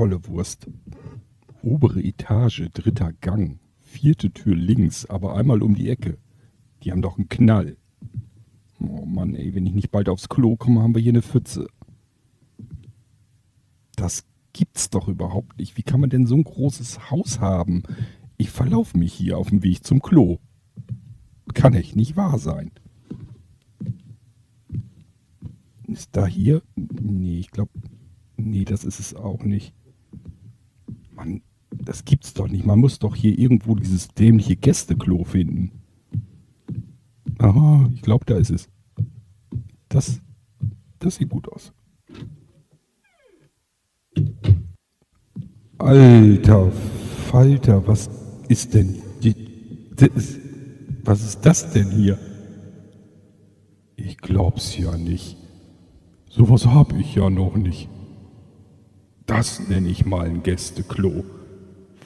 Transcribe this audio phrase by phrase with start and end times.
[0.00, 0.66] tolle Wurst.
[1.60, 3.60] Obere Etage, dritter Gang.
[3.80, 6.16] Vierte Tür links, aber einmal um die Ecke.
[6.82, 7.76] Die haben doch einen Knall.
[8.78, 11.66] Oh Mann, ey, wenn ich nicht bald aufs Klo komme, haben wir hier eine Pfütze.
[13.94, 14.24] Das
[14.54, 15.76] gibt's doch überhaupt nicht.
[15.76, 17.82] Wie kann man denn so ein großes Haus haben?
[18.38, 20.38] Ich verlaufe mich hier auf dem Weg zum Klo.
[21.52, 22.70] Kann echt nicht wahr sein.
[25.88, 26.62] Ist da hier?
[26.74, 27.72] Nee, ich glaube.
[28.38, 29.74] Nee, das ist es auch nicht.
[31.84, 32.64] Das gibt's doch nicht.
[32.66, 35.72] Man muss doch hier irgendwo dieses dämliche Gästeklo finden.
[37.38, 38.68] Aha, ich glaube, da ist es.
[39.88, 40.20] Das,
[40.98, 41.72] das sieht gut aus.
[45.78, 46.70] Alter
[47.30, 48.10] Falter, was
[48.48, 49.34] ist denn die,
[49.94, 50.36] das,
[51.04, 52.18] was ist das denn hier?
[53.96, 55.36] Ich glaub's ja nicht.
[56.28, 57.88] Sowas hab ich ja noch nicht.
[59.26, 61.24] Das nenne ich mal ein Gästeklo.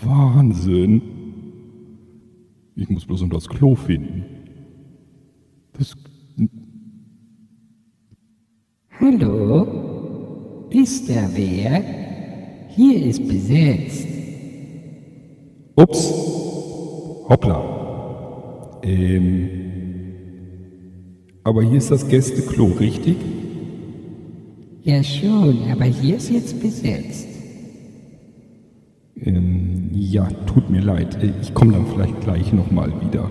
[0.04, 1.02] Wahnsinn.
[2.76, 4.24] Ich muss bloß um das Klo finden.
[5.78, 5.94] Das.
[9.00, 10.66] Hallo?
[10.70, 11.82] Ist da wer?
[12.68, 14.08] Hier ist besetzt.
[15.76, 16.12] Ups.
[17.28, 18.80] Hoppla.
[18.82, 19.48] Ähm.
[21.44, 23.16] Aber hier ist das Gästeklo, richtig?
[24.82, 27.33] Ja schon, aber hier ist jetzt besetzt.
[30.14, 31.20] Ja, tut mir leid.
[31.20, 33.28] Äh, Ich komme dann vielleicht gleich nochmal wieder.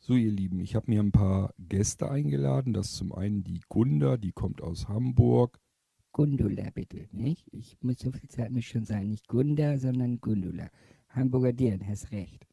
[0.00, 2.72] So, ihr Lieben, ich habe mir ein paar Gäste eingeladen.
[2.72, 5.60] Das ist zum einen die Gunda, die kommt aus Hamburg.
[6.20, 7.48] Gundula bitte, nicht?
[7.50, 9.08] Ich muss so viel Zeit muss schon sein.
[9.08, 10.68] Nicht Gunda, sondern Gundula.
[11.08, 12.46] Hamburger Dirn, hast recht.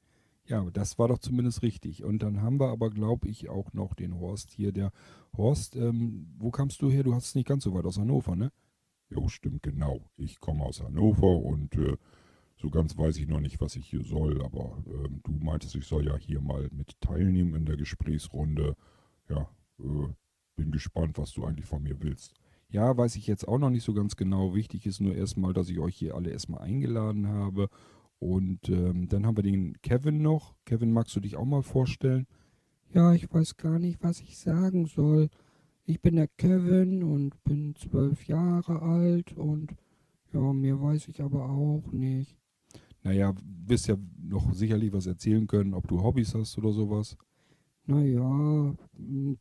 [0.45, 2.05] Ja, das war doch zumindest richtig.
[2.05, 4.71] Und dann haben wir aber, glaube ich, auch noch den Horst hier.
[4.71, 4.93] Der
[5.35, 7.03] Horst, ähm, wo kamst du her?
[7.03, 8.53] Du hast es nicht ganz so weit aus Hannover, ne?
[9.09, 9.99] Jo, stimmt, genau.
[10.15, 11.97] Ich komme aus Hannover und äh,
[12.55, 14.41] so ganz weiß ich noch nicht, was ich hier soll.
[14.45, 18.77] Aber ähm, du meintest, ich soll ja hier mal mit teilnehmen in der Gesprächsrunde.
[19.27, 19.49] Ja,
[19.79, 20.07] äh,
[20.55, 22.39] bin gespannt, was du eigentlich von mir willst.
[22.69, 24.53] Ja, weiß ich jetzt auch noch nicht so ganz genau.
[24.53, 27.69] Wichtig ist nur erstmal, dass ich euch hier alle erstmal eingeladen habe.
[28.19, 30.55] Und ähm, dann haben wir den Kevin noch.
[30.65, 32.27] Kevin, magst du dich auch mal vorstellen?
[32.93, 35.29] Ja, ich weiß gar nicht, was ich sagen soll.
[35.85, 39.73] Ich bin der Kevin und bin zwölf Jahre alt und
[40.33, 42.37] ja, mehr weiß ich aber auch nicht.
[43.03, 43.33] Naja,
[43.65, 47.17] wirst ja noch sicherlich was erzählen können, ob du Hobbys hast oder sowas.
[47.85, 48.75] Naja,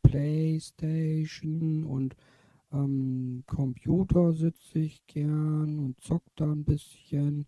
[0.03, 2.15] Playstation und
[2.69, 7.45] am Computer sitze ich gern und zock da ein bisschen.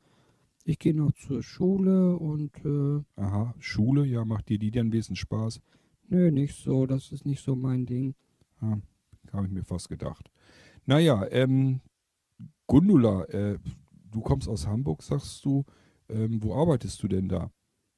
[0.65, 5.19] Ich gehe noch zur Schule und äh, Aha, Schule, ja, macht dir die denn wesentlich
[5.19, 5.61] Spaß?
[6.09, 8.13] nö, nicht so, das ist nicht so mein Ding.
[8.61, 8.79] Ja,
[9.33, 10.29] habe ich mir fast gedacht.
[10.85, 11.81] Naja, ähm,
[12.67, 13.59] Gundula, äh,
[14.11, 15.65] du kommst aus Hamburg, sagst du.
[16.09, 17.51] Ähm, wo arbeitest du denn da?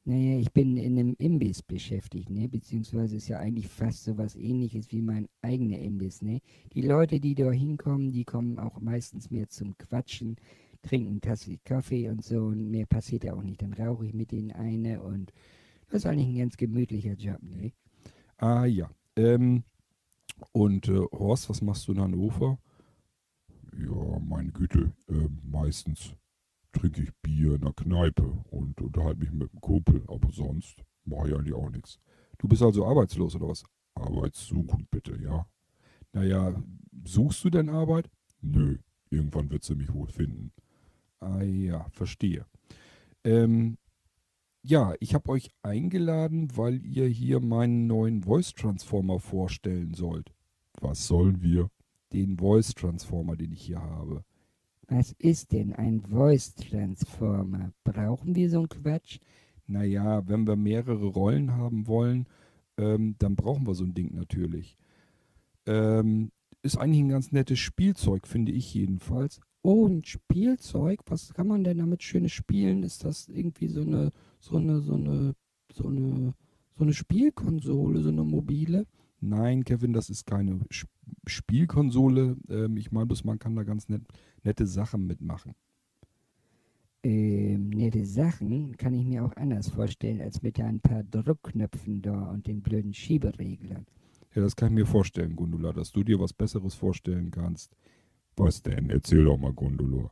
[0.03, 2.47] Naja, ich bin in einem Imbiss beschäftigt, ne?
[2.47, 6.41] Beziehungsweise ist ja eigentlich fast so was ähnliches wie mein eigener Imbiss, ne?
[6.73, 10.37] Die Leute, die da hinkommen, die kommen auch meistens mehr zum Quatschen,
[10.81, 13.61] trinken Tasse Kaffee und so und mehr passiert ja auch nicht.
[13.61, 15.31] Dann rauche ich mit denen eine und
[15.89, 17.73] das ist eigentlich ein ganz gemütlicher Job, ne?
[18.37, 18.89] Ah ja.
[19.15, 19.63] Ähm,
[20.51, 22.57] und äh, Horst, was machst du in Hannover?
[23.77, 26.15] Ja, meine Güte, äh, meistens
[26.71, 31.29] trinke ich Bier in der Kneipe und unterhalte mich mit dem Kumpel, aber sonst mache
[31.29, 31.99] ich eigentlich auch nichts.
[32.37, 33.63] Du bist also arbeitslos oder was?
[33.95, 35.45] Arbeitssuchend bitte, ja.
[36.13, 36.53] Naja,
[37.05, 38.09] suchst du denn Arbeit?
[38.41, 38.77] Nö,
[39.09, 40.51] irgendwann wird sie mich wohl finden.
[41.19, 42.45] Ah ja, verstehe.
[43.23, 43.77] Ähm,
[44.63, 50.33] ja, ich habe euch eingeladen, weil ihr hier meinen neuen Voice Transformer vorstellen sollt.
[50.79, 51.69] Was sollen wir?
[52.13, 54.23] Den Voice Transformer, den ich hier habe.
[54.93, 57.71] Was ist denn ein Voice Transformer?
[57.85, 59.19] Brauchen wir so einen Quatsch?
[59.65, 62.27] Naja, wenn wir mehrere Rollen haben wollen,
[62.75, 64.75] ähm, dann brauchen wir so ein Ding natürlich.
[65.65, 69.39] Ähm, ist eigentlich ein ganz nettes Spielzeug, finde ich jedenfalls.
[69.61, 70.99] Oh, ein Spielzeug?
[71.05, 72.83] Was kann man denn damit Schönes spielen?
[72.83, 74.11] Ist das irgendwie so eine,
[74.41, 75.35] so eine, so eine,
[75.71, 76.33] so eine,
[76.75, 78.85] so eine Spielkonsole, so eine mobile?
[79.21, 80.89] Nein, Kevin, das ist keine Sp
[81.27, 82.37] Spielkonsole.
[82.49, 84.01] Ähm, ich meine bloß, man kann da ganz net,
[84.43, 85.53] nette Sachen mitmachen.
[87.03, 92.29] Ähm, nette Sachen kann ich mir auch anders vorstellen, als mit ein paar Druckknöpfen da
[92.31, 93.85] und den blöden Schiebereglern.
[94.33, 97.75] Ja, das kann ich mir vorstellen, Gundula, dass du dir was Besseres vorstellen kannst.
[98.35, 98.89] Was denn?
[98.89, 100.11] Erzähl doch mal, Gondolor.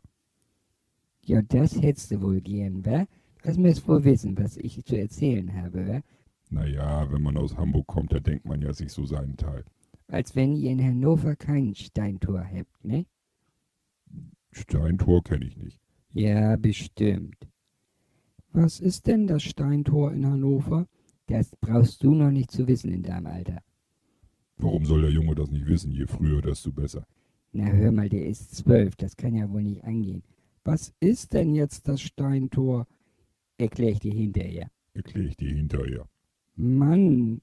[1.26, 3.08] Ja, das hättest du wohl gern, wa?
[3.44, 6.02] Das müsst wohl wissen, was ich zu erzählen habe, wa?
[6.50, 9.64] Naja, wenn man aus Hamburg kommt, da denkt man ja sich so seinen Teil.
[10.08, 13.06] Als wenn ihr in Hannover kein Steintor habt, ne?
[14.52, 15.80] Steintor kenne ich nicht.
[16.12, 17.48] Ja, bestimmt.
[18.52, 20.88] Was ist denn das Steintor in Hannover?
[21.28, 23.62] Das brauchst du noch nicht zu wissen in deinem Alter.
[24.58, 25.92] Warum soll der Junge das nicht wissen?
[25.92, 27.06] Je früher, desto besser.
[27.52, 30.24] Na hör mal, der ist zwölf, das kann ja wohl nicht angehen.
[30.64, 32.88] Was ist denn jetzt das Steintor?
[33.58, 34.72] Erklär ich dir hinterher.
[34.94, 36.08] Erkläre ich dir hinterher.
[36.60, 37.42] Mann,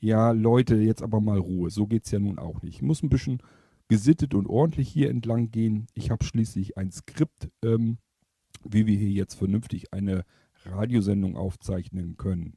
[0.00, 1.70] Ja, Leute, jetzt aber mal Ruhe.
[1.70, 2.76] So geht's ja nun auch nicht.
[2.76, 3.40] Ich muss ein bisschen
[3.88, 5.86] gesittet und ordentlich hier entlang gehen.
[5.94, 7.98] Ich habe schließlich ein Skript, ähm,
[8.64, 10.24] wie wir hier jetzt vernünftig eine
[10.64, 12.56] Radiosendung aufzeichnen können.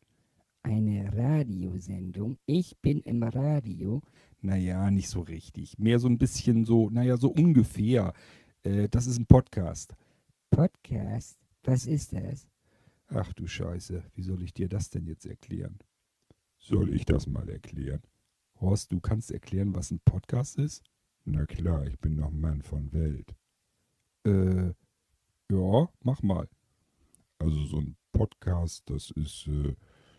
[0.63, 2.37] Eine Radiosendung.
[2.47, 4.01] Ich bin im Radio.
[4.41, 5.77] Naja, nicht so richtig.
[5.77, 8.13] Mehr so ein bisschen so, naja, so ungefähr.
[8.63, 9.93] Äh, das ist ein Podcast.
[10.49, 11.37] Podcast?
[11.63, 12.47] Was ist das?
[13.07, 15.77] Ach du Scheiße, wie soll ich dir das denn jetzt erklären?
[16.57, 18.01] Soll ich das mal erklären?
[18.59, 20.83] Horst, du kannst erklären, was ein Podcast ist?
[21.25, 23.35] Na klar, ich bin doch Mann von Welt.
[24.25, 24.73] Äh,
[25.51, 26.47] ja, mach mal.
[27.37, 29.75] Also so ein Podcast, das ist äh,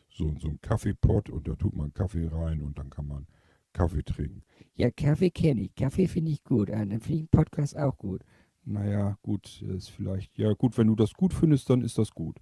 [0.09, 3.27] so, so ein Kaffeepot und da tut man Kaffee rein und dann kann man
[3.73, 4.43] Kaffee trinken.
[4.75, 5.75] Ja, Kaffee kenne ich.
[5.75, 6.69] Kaffee finde ich gut.
[6.69, 8.23] Dann finde ich einen Podcast auch gut.
[8.65, 12.39] Naja, gut, ist vielleicht, ja gut, wenn du das gut findest, dann ist das gut.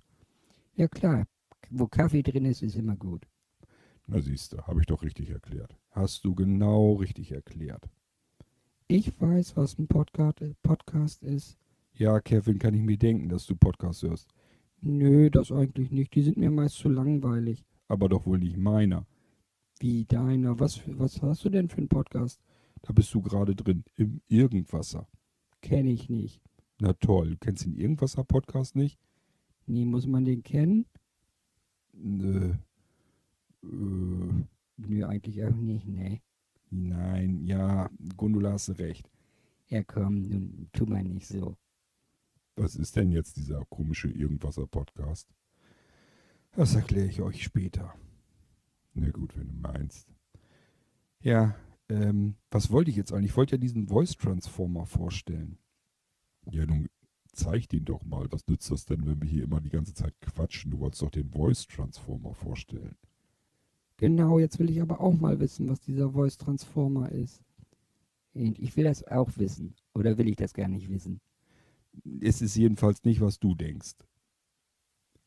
[0.76, 1.26] Ja klar,
[1.70, 3.26] wo Kaffee drin ist, ist immer gut.
[4.06, 5.76] Na siehst du, habe ich doch richtig erklärt.
[5.90, 7.88] Hast du genau richtig erklärt.
[8.88, 11.56] ich weiß, was ein Podcast, Podcast ist.
[11.94, 14.28] Ja, Kevin, kann ich mir denken, dass du Podcasts hörst.
[14.80, 16.14] Nö, das eigentlich nicht.
[16.14, 17.64] Die sind mir meist zu langweilig.
[17.88, 19.06] Aber doch wohl nicht meiner.
[19.78, 20.58] Wie deiner.
[20.58, 22.40] Was, was hast du denn für einen Podcast?
[22.82, 25.06] Da bist du gerade drin, im Irgendwasser.
[25.62, 26.42] Kenne ich nicht.
[26.80, 28.98] Na toll, du kennst den Irgendwasser-Podcast nicht?
[29.66, 30.86] Nie muss man den kennen?
[31.94, 32.50] Äh,
[33.62, 34.44] äh,
[34.76, 36.20] Nö, eigentlich auch nicht, ne?
[36.70, 39.08] nein, ja, Gundula hast du recht.
[39.68, 41.56] Ja komm, nun tu mal nicht so.
[42.56, 45.28] Was ist denn jetzt dieser komische Irgendwasser-Podcast?
[46.52, 47.94] Das erkläre ich euch später.
[48.94, 50.08] Na gut, wenn du meinst.
[51.20, 51.56] Ja,
[51.88, 53.32] ähm, was wollte ich jetzt eigentlich?
[53.32, 55.58] Ich wollte ja diesen Voice Transformer vorstellen.
[56.50, 56.88] Ja, nun
[57.34, 58.30] zeig den doch mal.
[58.30, 60.70] Was nützt das denn, wenn wir hier immer die ganze Zeit quatschen?
[60.70, 62.96] Du wolltest doch den Voice Transformer vorstellen.
[63.96, 67.42] Genau, jetzt will ich aber auch mal wissen, was dieser Voice Transformer ist.
[68.34, 69.74] Und ich will das auch wissen.
[69.94, 71.20] Oder will ich das gar nicht wissen?
[72.20, 73.94] Es ist jedenfalls nicht, was du denkst.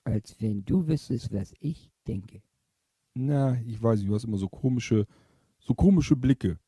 [0.03, 2.42] Als wenn du wüsstest, was ich denke.
[3.13, 5.07] Na, ich weiß nicht, du hast immer so komische,
[5.60, 6.60] so komische Blicke.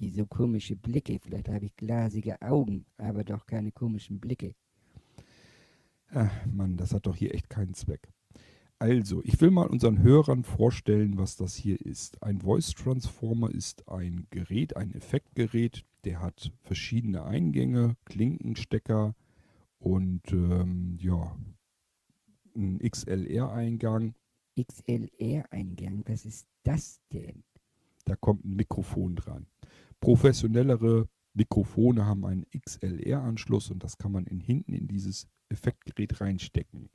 [0.00, 1.18] Wie so komische Blicke.
[1.20, 4.54] Vielleicht habe ich glasige Augen, aber doch keine komischen Blicke.
[6.08, 8.08] Ach, Mann, das hat doch hier echt keinen Zweck.
[8.78, 12.22] Also, ich will mal unseren Hörern vorstellen, was das hier ist.
[12.22, 19.14] Ein Voice Transformer ist ein Gerät, ein Effektgerät, der hat verschiedene Eingänge, Klinkenstecker
[19.78, 21.36] und ähm, ja,
[22.54, 24.14] einen XLR-Eingang.
[24.58, 27.44] XLR-Eingang, was ist das denn?
[28.06, 29.46] Da kommt ein Mikrofon dran.
[30.00, 36.90] Professionellere Mikrofone haben einen XLR-Anschluss und das kann man in, hinten in dieses Effektgerät reinstecken.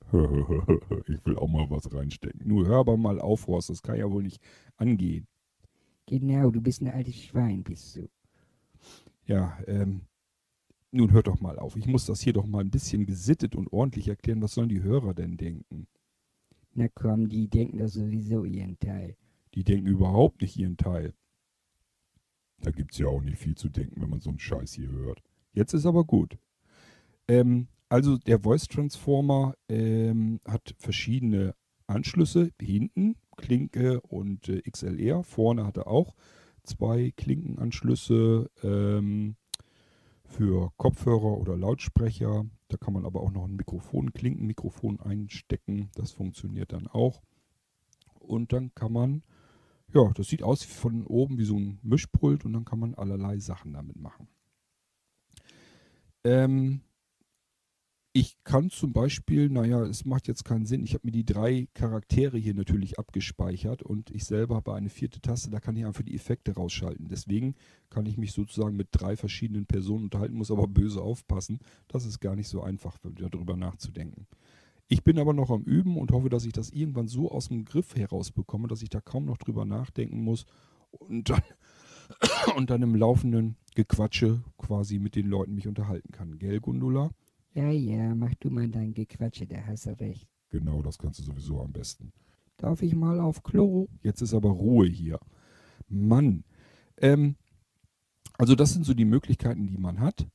[0.12, 2.46] ich will auch mal was reinstecken.
[2.46, 4.40] Nur hör aber mal auf, Horst, das kann ja wohl nicht
[4.76, 5.26] angehen.
[6.06, 8.08] Genau, du bist ein altes Schwein, bist du.
[9.26, 10.02] Ja, ähm,
[10.92, 11.76] nun hört doch mal auf.
[11.76, 14.42] Ich muss das hier doch mal ein bisschen gesittet und ordentlich erklären.
[14.42, 15.88] Was sollen die Hörer denn denken?
[16.74, 19.16] Na komm, die denken doch sowieso ihren Teil.
[19.54, 21.14] Die denken überhaupt nicht ihren Teil.
[22.60, 24.90] Da gibt es ja auch nicht viel zu denken, wenn man so einen Scheiß hier
[24.90, 25.22] hört.
[25.52, 26.38] Jetzt ist aber gut.
[27.28, 31.54] Ähm, also der Voice Transformer ähm, hat verschiedene
[31.86, 32.50] Anschlüsse.
[32.60, 35.22] Hinten Klinke und äh, XLR.
[35.22, 36.14] Vorne hat er auch
[36.62, 39.36] zwei Klinkenanschlüsse ähm,
[40.24, 42.44] für Kopfhörer oder Lautsprecher.
[42.68, 45.90] Da kann man aber auch noch ein Mikrofon, Klinkenmikrofon einstecken.
[45.94, 47.22] Das funktioniert dann auch.
[48.18, 49.22] Und dann kann man
[49.94, 53.38] ja, das sieht aus von oben wie so ein Mischpult und dann kann man allerlei
[53.38, 54.28] Sachen damit machen.
[56.24, 56.80] Ähm,
[58.18, 61.68] ich kann zum Beispiel, naja, es macht jetzt keinen Sinn, ich habe mir die drei
[61.74, 66.02] Charaktere hier natürlich abgespeichert und ich selber habe eine vierte Taste, da kann ich einfach
[66.02, 67.08] die Effekte rausschalten.
[67.08, 67.56] Deswegen
[67.90, 71.58] kann ich mich sozusagen mit drei verschiedenen Personen unterhalten, muss aber böse aufpassen.
[71.88, 74.26] Das ist gar nicht so einfach, darüber nachzudenken.
[74.88, 77.64] Ich bin aber noch am Üben und hoffe, dass ich das irgendwann so aus dem
[77.64, 80.46] Griff herausbekomme, dass ich da kaum noch drüber nachdenken muss
[80.90, 81.42] und dann,
[82.56, 86.38] und dann im laufenden Gequatsche quasi mit den Leuten mich unterhalten kann.
[86.38, 87.10] Gell, Gundula?
[87.52, 90.28] Ja, ja, mach du mal dein Gequatsche, da hast du recht.
[90.50, 92.12] Genau, das kannst du sowieso am besten.
[92.56, 93.88] Darf ich mal auf Klo?
[94.02, 95.18] Jetzt ist aber Ruhe hier.
[95.88, 96.44] Mann.
[96.98, 97.36] Ähm,
[98.38, 100.26] also das sind so die Möglichkeiten, die man hat.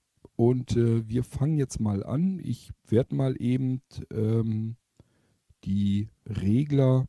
[0.42, 2.40] Und äh, wir fangen jetzt mal an.
[2.40, 4.76] Ich werde mal eben ähm,
[5.64, 7.08] die Regler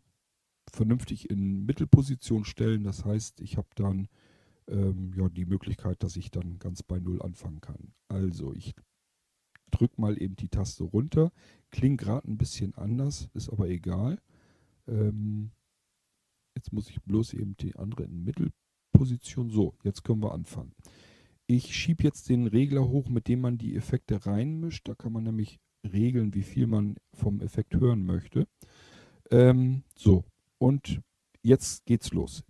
[0.71, 2.85] vernünftig in Mittelposition stellen.
[2.85, 4.09] Das heißt, ich habe dann
[4.69, 7.95] ähm, ja, die Möglichkeit, dass ich dann ganz bei Null anfangen kann.
[8.09, 8.75] Also ich
[9.71, 11.33] drücke mal eben die Taste runter.
[11.71, 14.21] Klingt gerade ein bisschen anders, ist aber egal.
[14.87, 15.53] Ähm,
[16.55, 19.49] jetzt muss ich bloß eben die andere in Mittelposition.
[19.49, 20.75] So, jetzt können wir anfangen.
[21.55, 24.89] Ich schiebe jetzt den Regler hoch, mit dem man die Effekte reinmischt.
[24.89, 28.49] Da kann man nämlich regeln, wie viel man vom Effekt hören möchte.
[29.31, 30.25] Ähm, so,
[30.57, 31.03] und
[31.43, 32.43] jetzt geht's los.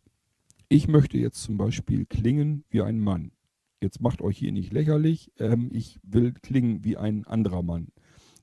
[0.68, 3.32] Ich möchte jetzt zum Beispiel klingen wie ein Mann.
[3.80, 5.32] Jetzt macht euch hier nicht lächerlich.
[5.36, 7.88] Ähm, ich will klingen wie ein anderer Mann.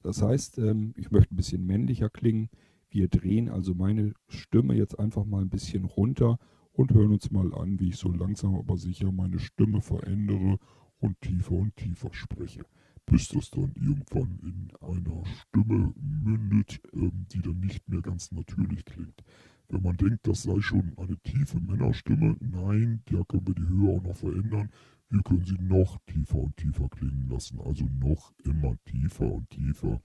[0.04, 2.50] Das heißt, ähm, ich möchte ein bisschen männlicher klingen.
[2.90, 6.38] Wir drehen also meine Stimme jetzt einfach mal ein bisschen runter
[6.80, 10.58] und hören uns mal an, wie ich so langsam aber sicher meine Stimme verändere
[11.00, 12.64] und tiefer und tiefer spreche,
[13.06, 18.86] bis das dann irgendwann in einer Stimme mündet, ähm, die dann nicht mehr ganz natürlich
[18.86, 19.26] klingt.
[19.68, 23.98] Wenn man denkt, das sei schon eine tiefe Männerstimme, nein, da können wir die Höhe
[23.98, 24.70] auch noch verändern.
[25.10, 30.00] Wir können sie noch tiefer und tiefer klingen lassen, also noch immer tiefer und tiefer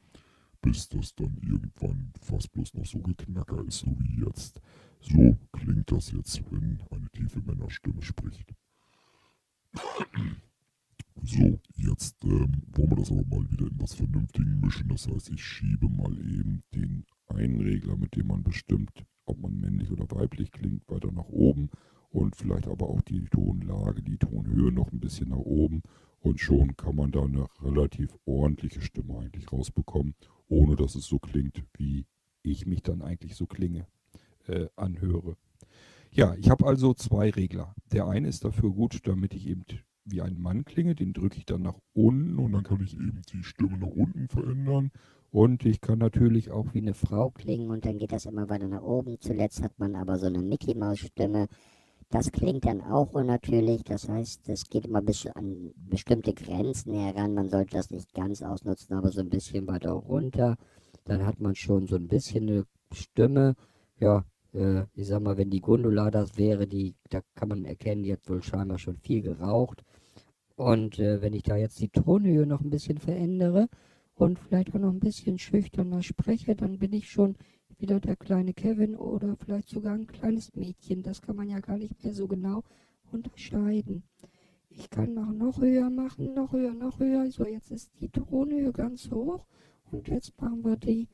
[0.64, 4.62] bis das dann irgendwann fast bloß noch so geknacker ist, so wie jetzt.
[5.06, 8.54] So klingt das jetzt, wenn eine tiefe Männerstimme spricht.
[11.22, 14.88] So, jetzt ähm, wollen wir das aber mal wieder in was Vernünftigen mischen.
[14.88, 19.60] Das heißt, ich schiebe mal eben den einen Regler, mit dem man bestimmt, ob man
[19.60, 21.68] männlich oder weiblich klingt, weiter nach oben
[22.08, 25.82] und vielleicht aber auch die Tonlage, die Tonhöhe noch ein bisschen nach oben
[26.20, 30.14] und schon kann man da eine relativ ordentliche Stimme eigentlich rausbekommen,
[30.48, 32.06] ohne dass es so klingt, wie
[32.42, 33.86] ich mich dann eigentlich so klinge,
[34.48, 35.36] äh, anhöre.
[36.10, 37.74] Ja, ich habe also zwei Regler.
[37.92, 39.64] Der eine ist dafür gut, damit ich eben
[40.04, 43.22] wie ein Mann klinge, den drücke ich dann nach unten und dann kann ich eben
[43.32, 44.90] die Stimme nach unten verändern.
[45.30, 48.68] Und ich kann natürlich auch wie eine Frau klingen und dann geht das immer weiter
[48.68, 49.16] nach oben.
[49.20, 51.48] Zuletzt hat man aber so eine Mickey Maus Stimme
[52.14, 57.34] das klingt dann auch unnatürlich, das heißt, es geht immer bis an bestimmte Grenzen heran.
[57.34, 60.56] Man sollte das nicht ganz ausnutzen, aber so ein bisschen weiter runter.
[61.04, 63.56] Dann hat man schon so ein bisschen eine Stimme.
[63.98, 64.24] Ja,
[64.54, 68.12] äh, ich sag mal, wenn die Gondola das wäre, die, da kann man erkennen, die
[68.12, 69.84] hat wohl scheinbar schon viel geraucht.
[70.56, 73.68] Und äh, wenn ich da jetzt die Tonhöhe noch ein bisschen verändere
[74.14, 77.36] und vielleicht auch noch ein bisschen schüchterner spreche, dann bin ich schon
[77.78, 81.02] wieder der kleine Kevin oder vielleicht sogar ein kleines Mädchen.
[81.02, 82.62] Das kann man ja gar nicht mehr so genau
[83.10, 84.04] unterscheiden.
[84.70, 87.30] Ich kann noch, noch höher machen, noch höher, noch höher.
[87.30, 89.46] So, jetzt ist die Tonhöhe ganz hoch.
[89.90, 91.08] Und jetzt machen wir die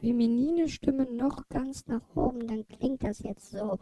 [0.00, 2.46] feminine Stimme noch ganz nach oben.
[2.46, 3.78] Dann klingt das jetzt so.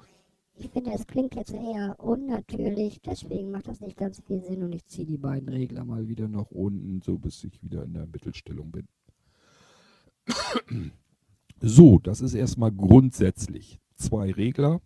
[0.55, 3.01] Ich finde, es klingt jetzt eher unnatürlich.
[3.01, 4.63] Deswegen macht das nicht ganz viel Sinn.
[4.63, 7.95] Und ich ziehe die beiden Regler mal wieder nach unten, so bis ich wieder in
[7.95, 8.89] der Mittelstellung bin.
[11.63, 14.81] So, das ist erstmal grundsätzlich zwei Regler.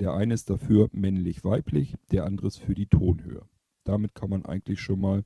[0.00, 3.46] Der eine ist dafür männlich-weiblich, der andere ist für die Tonhöhe.
[3.84, 5.22] Damit kann man eigentlich schon mal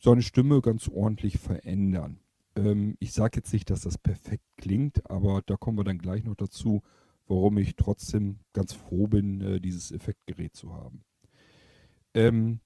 [0.00, 2.20] seine Stimme ganz ordentlich verändern.
[2.58, 6.24] Ähm, ich sage jetzt nicht, dass das perfekt klingt, aber da kommen wir dann gleich
[6.24, 6.82] noch dazu,
[7.26, 11.04] warum ich trotzdem ganz froh bin, äh, dieses Effektgerät zu haben.
[12.14, 12.60] Ähm,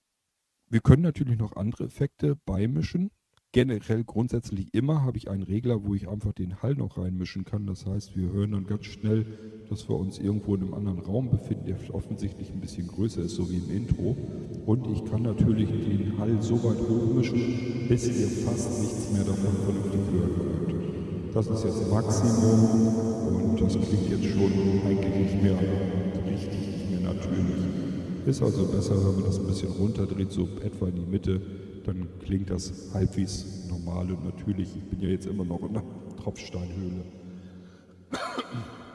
[0.69, 3.11] wir können natürlich noch andere Effekte beimischen
[3.53, 7.67] generell grundsätzlich immer habe ich einen Regler, wo ich einfach den Hall noch reinmischen kann.
[7.67, 9.27] Das heißt, wir hören dann ganz schnell,
[9.69, 13.37] dass wir uns irgendwo in einem anderen Raum befinden, der offensichtlich ein bisschen größer ist,
[13.37, 14.17] so wie im Intro.
[14.65, 19.55] Und ich kann natürlich den Hall so weit hochmischen, bis ihr fast nichts mehr davon
[19.65, 20.35] vernünftig hören
[20.67, 21.35] könnt.
[21.35, 22.87] Das ist jetzt Maximum
[23.27, 24.53] und das klingt jetzt schon
[24.87, 28.27] eigentlich nicht mehr richtig, nicht mehr natürlich.
[28.27, 31.41] Ist also besser, wenn man das ein bisschen runterdreht, so etwa in die Mitte
[31.85, 34.77] dann klingt das halbwegs normal und natürlich.
[34.77, 35.85] Ich bin ja jetzt immer noch in der
[36.17, 37.05] Tropfsteinhöhle.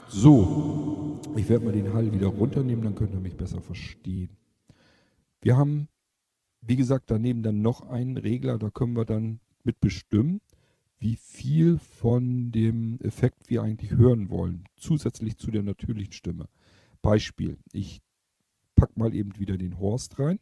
[0.10, 4.29] So, ich werde mal den Hall wieder runternehmen, dann könnt ihr mich besser verstehen.
[5.41, 5.89] Wir haben,
[6.62, 10.39] wie gesagt, daneben dann noch einen Regler, da können wir dann mit bestimmen,
[11.00, 16.48] wie viel von dem Effekt wir eigentlich hören wollen, zusätzlich zu der natürlichen Stimme.
[17.01, 18.01] Beispiel, ich
[18.75, 20.39] packe mal eben wieder den Horst rein.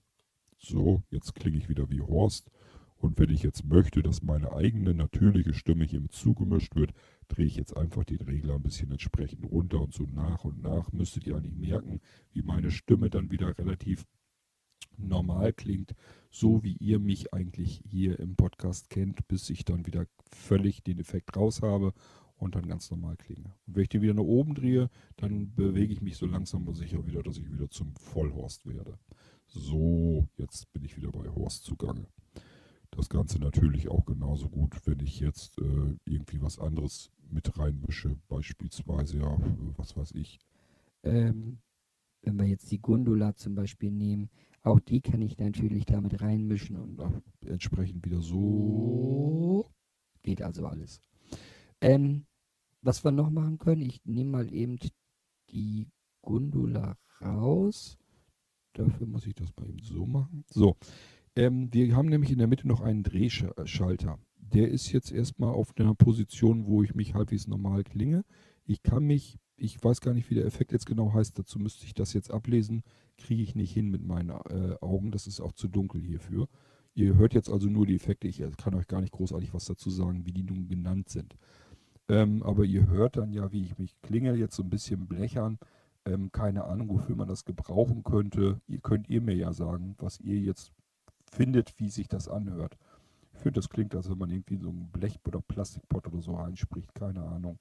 [0.65, 2.50] So, jetzt klinge ich wieder wie Horst.
[2.98, 6.91] Und wenn ich jetzt möchte, dass meine eigene natürliche Stimme hier mit zugemischt wird,
[7.27, 10.91] drehe ich jetzt einfach den Regler ein bisschen entsprechend runter und so nach und nach
[10.91, 14.07] müsstet ihr eigentlich merken, wie meine Stimme dann wieder relativ
[14.98, 15.93] normal klingt,
[16.31, 20.98] so wie ihr mich eigentlich hier im Podcast kennt, bis ich dann wieder völlig den
[20.98, 21.93] Effekt raus habe
[22.37, 23.53] und dann ganz normal klinge.
[23.65, 26.73] Und wenn ich den wieder nach oben drehe, dann bewege ich mich so langsam aber
[26.73, 28.97] sicher wieder, dass ich wieder zum Vollhorst werde.
[29.47, 32.07] So, jetzt bin ich wieder bei Horst zugange.
[32.91, 38.17] Das Ganze natürlich auch genauso gut, wenn ich jetzt äh, irgendwie was anderes mit reinmische,
[38.27, 39.37] beispielsweise, ja,
[39.77, 40.39] was weiß ich.
[41.03, 41.59] Ähm,
[42.21, 44.29] wenn wir jetzt die Gondola zum Beispiel nehmen,
[44.63, 46.99] auch die kann ich natürlich damit reinmischen und
[47.45, 49.69] entsprechend wieder so.
[50.23, 51.01] Geht also alles.
[51.85, 52.25] Ähm,
[52.81, 54.77] was wir noch machen können, ich nehme mal eben
[55.51, 55.87] die
[56.23, 57.99] Gondola raus.
[58.73, 60.43] Dafür muss ich das mal eben so machen.
[60.49, 60.77] So,
[61.35, 64.17] ähm, wir haben nämlich in der Mitte noch einen Drehschalter.
[64.37, 68.25] Der ist jetzt erstmal auf einer Position, wo ich mich halbwegs normal klinge.
[68.65, 71.85] Ich kann mich, ich weiß gar nicht, wie der Effekt jetzt genau heißt, dazu müsste
[71.85, 72.81] ich das jetzt ablesen,
[73.17, 76.47] kriege ich nicht hin mit meinen äh, Augen, das ist auch zu dunkel hierfür.
[76.95, 79.89] Ihr hört jetzt also nur die Effekte, ich kann euch gar nicht großartig was dazu
[79.89, 81.35] sagen, wie die nun genannt sind.
[82.07, 85.57] Ähm, aber ihr hört dann ja, wie ich mich klinge, jetzt so ein bisschen blechern.
[86.05, 88.62] Ähm, keine Ahnung, wofür man das gebrauchen könnte.
[88.67, 90.71] Ihr könnt ihr mir ja sagen, was ihr jetzt
[91.31, 92.77] findet, wie sich das anhört.
[93.33, 96.38] Ich finde, das klingt, als wenn man irgendwie so ein Blech- oder Plastikpott oder so
[96.38, 96.93] einspricht.
[96.93, 97.57] Keine Ahnung.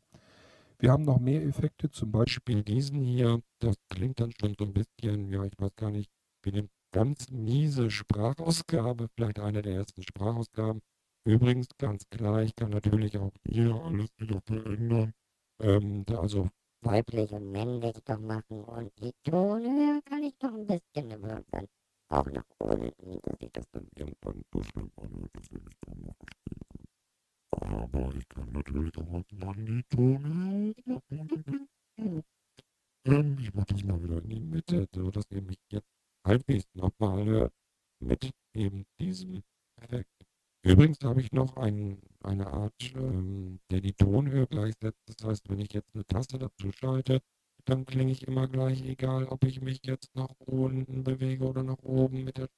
[0.79, 3.41] Wir haben noch mehr Effekte, zum Beispiel diesen hier.
[3.61, 6.11] Das klingt dann schon so ein bisschen, ja, ich weiß gar nicht,
[6.43, 10.83] wie eine ganz miese Sprachausgabe, vielleicht eine der ersten Sprachausgaben.
[11.27, 15.15] Übrigens, ganz klar, ich kann natürlich auch hier alles wieder verändern.
[15.61, 16.51] Ähm, also
[16.83, 21.45] weiblich und männlich doch machen und die Tone kann ich doch ein bisschen dann
[22.11, 26.01] auch nach unten, dass ich das dann irgendwann so schlimm anhört, dass wir mich kaum
[26.03, 27.91] noch verstehen können.
[27.91, 31.69] Aber ich kann natürlich auch mal die Tone nach unten
[33.07, 35.89] ähm, Ich mache das mal wieder in die Mitte, so dass ihr mich jetzt
[36.27, 37.53] halbwegs nochmal hört.
[38.01, 39.43] Mit eben diesem
[39.81, 40.11] Effekt.
[40.75, 44.99] Übrigens habe ich noch ein, eine Art, ähm, der die Tonhöhe gleichsetzt.
[45.07, 47.21] Das heißt, wenn ich jetzt eine Taste dazu schalte,
[47.65, 51.79] dann klinge ich immer gleich, egal ob ich mich jetzt nach unten bewege oder nach
[51.85, 52.49] oben mit der,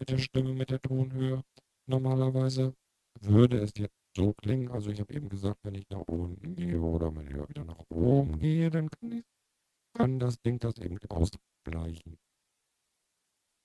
[0.00, 1.44] mit der Stimme, mit der Tonhöhe.
[1.86, 2.74] Normalerweise
[3.20, 6.80] würde es jetzt so klingen, also ich habe eben gesagt, wenn ich nach unten gehe
[6.80, 9.24] oder wenn ich wieder nach oben gehe, dann kann, ich,
[9.94, 12.18] kann das Ding das eben ausgleichen.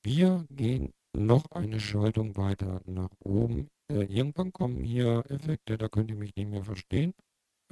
[0.03, 3.69] Wir gehen noch eine Schaltung weiter nach oben.
[3.91, 7.13] Äh, irgendwann kommen hier Effekte, da könnt ihr mich nicht mehr verstehen.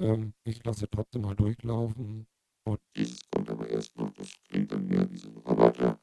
[0.00, 2.26] Ähm, ich lasse trotzdem mal durchlaufen.
[2.66, 6.00] Und dieses kommt aber erst noch, das klingt dann mehr wie so ein Roboter.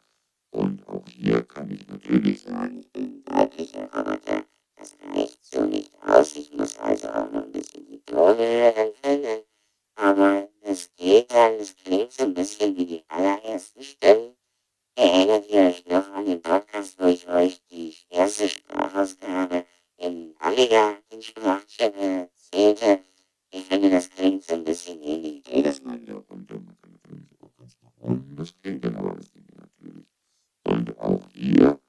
[0.51, 4.45] Und auch hier kann ich natürlich sagen, ich bin ein weiblicher Roboter.
[4.75, 6.35] Das reicht so nicht aus.
[6.35, 9.41] Ich muss also auch noch ein bisschen die Tone erkennen.
[9.95, 14.35] Aber es geht dann, es klingt so ein bisschen wie die allerersten Stimmen.
[15.01, 19.65] Erinnert ihr euch noch an den Podcast, wo ich euch die erste Sprachausgabe
[19.97, 22.99] in Amiga in Sprachchannel erzählte?
[23.49, 25.41] Ich finde, das klingt so ein bisschen ähnlich.
[25.51, 28.35] Ich das mal wieder runter, man kann natürlich auch ganz nach unten.
[28.35, 30.05] Das klingt dann aber ein bisschen natürlich.
[30.65, 31.79] Und auch hier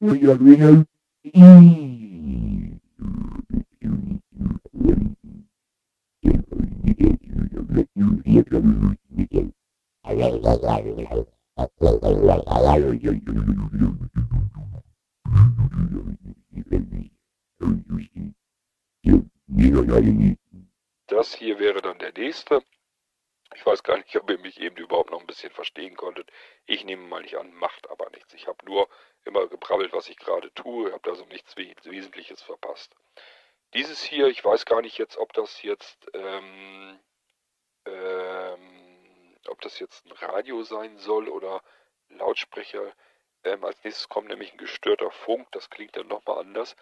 [0.00, 0.87] Real
[22.28, 22.62] nächste.
[23.54, 26.30] Ich weiß gar nicht, ob ihr mich eben überhaupt noch ein bisschen verstehen konntet.
[26.66, 28.34] Ich nehme mal nicht an, macht aber nichts.
[28.34, 28.86] Ich habe nur
[29.24, 32.94] immer gebrabbelt, was ich gerade tue, habe also nichts Wesentliches verpasst.
[33.74, 36.98] Dieses hier, ich weiß gar nicht jetzt, ob das jetzt, ähm,
[37.86, 41.62] ähm, ob das jetzt ein Radio sein soll oder
[42.08, 42.94] Lautsprecher.
[43.44, 46.76] Ähm, als nächstes kommt nämlich ein gestörter Funk, das klingt dann nochmal anders.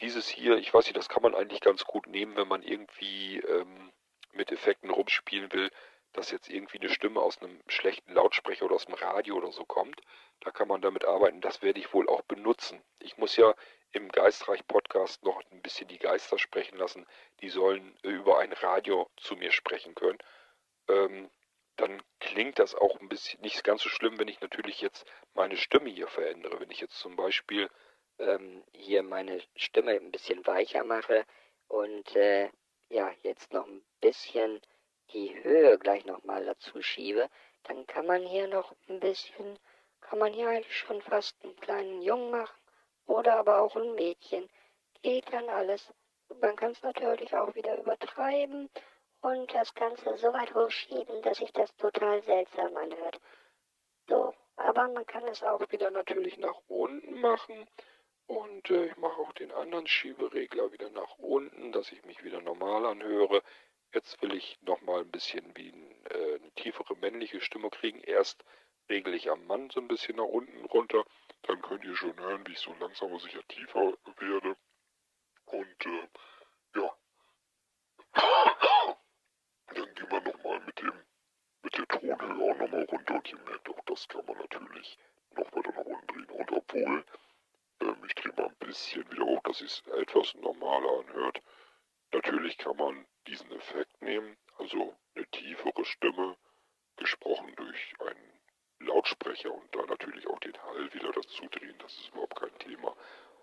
[0.00, 3.38] Dieses hier, ich weiß nicht, das kann man eigentlich ganz gut nehmen, wenn man irgendwie
[3.38, 3.92] ähm,
[4.32, 5.70] mit Effekten rumspielen will
[6.12, 9.64] dass jetzt irgendwie eine Stimme aus einem schlechten Lautsprecher oder aus dem Radio oder so
[9.64, 10.00] kommt.
[10.40, 11.40] Da kann man damit arbeiten.
[11.40, 12.82] Das werde ich wohl auch benutzen.
[12.98, 13.54] Ich muss ja
[13.92, 17.06] im Geistreich-Podcast noch ein bisschen die Geister sprechen lassen.
[17.40, 20.18] Die sollen äh, über ein Radio zu mir sprechen können.
[20.88, 21.30] Ähm,
[21.76, 25.56] dann klingt das auch ein bisschen nicht ganz so schlimm, wenn ich natürlich jetzt meine
[25.56, 26.60] Stimme hier verändere.
[26.60, 27.70] Wenn ich jetzt zum Beispiel
[28.18, 31.24] ähm, hier meine Stimme ein bisschen weicher mache
[31.68, 32.50] und äh,
[32.90, 34.60] ja, jetzt noch ein bisschen
[35.12, 37.28] die Höhe gleich nochmal dazu schiebe,
[37.62, 39.58] dann kann man hier noch ein bisschen,
[40.00, 42.60] kann man hier eigentlich schon fast einen kleinen Jungen machen
[43.06, 44.48] oder aber auch ein Mädchen.
[45.02, 45.92] Geht dann alles.
[46.40, 48.68] Man kann es natürlich auch wieder übertreiben
[49.20, 53.20] und das Ganze so weit hochschieben, dass sich das total seltsam anhört.
[54.08, 57.68] So, aber man kann es auch wieder natürlich nach unten machen.
[58.30, 62.40] Und äh, ich mache auch den anderen Schieberegler wieder nach unten, dass ich mich wieder
[62.40, 63.42] normal anhöre.
[63.92, 68.00] Jetzt will ich nochmal ein bisschen wie ein, äh, eine tiefere männliche Stimme kriegen.
[68.02, 68.44] Erst
[68.88, 71.04] regle ich am Mann so ein bisschen nach unten runter.
[71.42, 74.56] Dann könnt ihr schon hören, wie ich so langsam aber sicher tiefer werde.
[75.46, 76.08] Und äh,
[76.76, 76.96] ja.
[79.74, 80.92] Dann gehen wir nochmal mit dem
[81.62, 84.98] mit der Tonhöhe auch nochmal runter und ihr merkt auch, das kann man natürlich
[85.34, 86.30] noch weiter nach unten drehen.
[86.30, 87.04] Und obwohl,
[87.80, 91.42] ähm, ich drehe mal ein bisschen wieder hoch, dass es etwas normaler anhört.
[92.12, 96.36] Natürlich kann man diesen Effekt nehmen, also eine tiefere Stimme,
[96.96, 102.08] gesprochen durch einen Lautsprecher und da natürlich auch den Hall wieder dazu drehen, das ist
[102.08, 102.94] überhaupt kein Thema.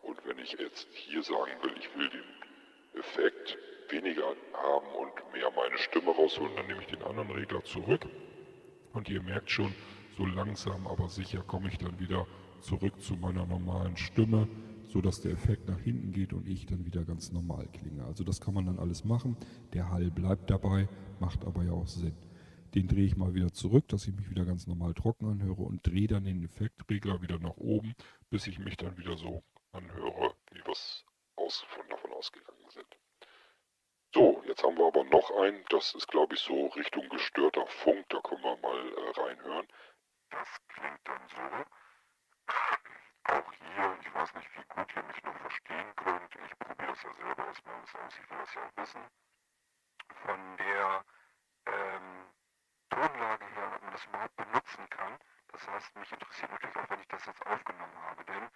[0.02, 3.58] Und wenn ich jetzt hier sagen will, ich will den Effekt
[3.90, 8.06] weniger haben und mehr meine Stimme rausholen, dann nehme ich den anderen Regler zurück.
[8.94, 9.74] Und ihr merkt schon,
[10.18, 12.26] so langsam aber sicher komme ich dann wieder
[12.62, 14.48] zurück zu meiner normalen Stimme
[14.88, 18.04] sodass der Effekt nach hinten geht und ich dann wieder ganz normal klinge.
[18.06, 19.38] Also das kann man dann alles machen.
[19.74, 20.88] Der Hall bleibt dabei,
[21.20, 22.16] macht aber ja auch Sinn.
[22.74, 25.86] Den drehe ich mal wieder zurück, dass ich mich wieder ganz normal trocken anhöre und
[25.86, 27.96] drehe dann den Effektregler wieder nach oben,
[28.30, 30.76] bis ich mich dann wieder so anhöre, wie wir
[31.36, 32.98] aus, von davon ausgegangen sind.
[34.14, 38.06] So, jetzt haben wir aber noch einen, das ist glaube ich so Richtung gestörter Funk,
[38.10, 39.68] da können wir mal äh, reinhören.
[40.30, 41.66] Das klingt dann so.
[43.28, 46.36] Auch hier, ich weiß nicht, wie gut ihr mich noch verstehen könnt.
[46.36, 48.20] Ich probiere es ja selber erstmal aus.
[48.20, 49.02] Ich will das ja auch wissen.
[50.26, 51.06] Von der
[51.66, 52.26] ähm,
[52.90, 55.20] Tonlage her, ob man das überhaupt benutzen kann.
[55.52, 58.24] Das heißt, mich interessiert natürlich auch, wenn ich das jetzt aufgenommen habe.
[58.26, 58.50] Denn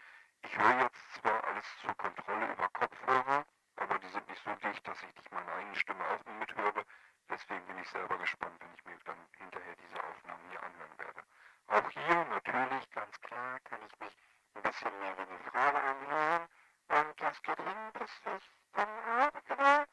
[0.43, 4.87] ich höre jetzt zwar alles zur Kontrolle über Kopfhörer, aber die sind nicht so dicht,
[4.87, 6.85] dass ich nicht meine eigene Stimme auch mithöre.
[7.29, 11.23] Deswegen bin ich selber gespannt, wenn ich mir dann hinterher diese Aufnahmen hier anhören werde.
[11.67, 14.17] Auch hier natürlich ganz klar kann ich mich
[14.55, 16.47] ein bisschen mehr wie die Frage anhören.
[16.87, 19.87] Und das geht hin, bis ich dann auch wieder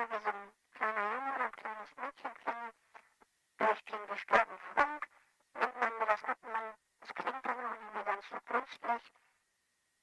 [0.00, 2.72] mal wie so ein kleiner Junge oder ein kleines Mädchen klinge.
[3.58, 5.06] Durch den gestörten Funk
[5.54, 9.12] nimmt man mir das ab, man, es klingt dann auch nicht mehr ganz so künstlich.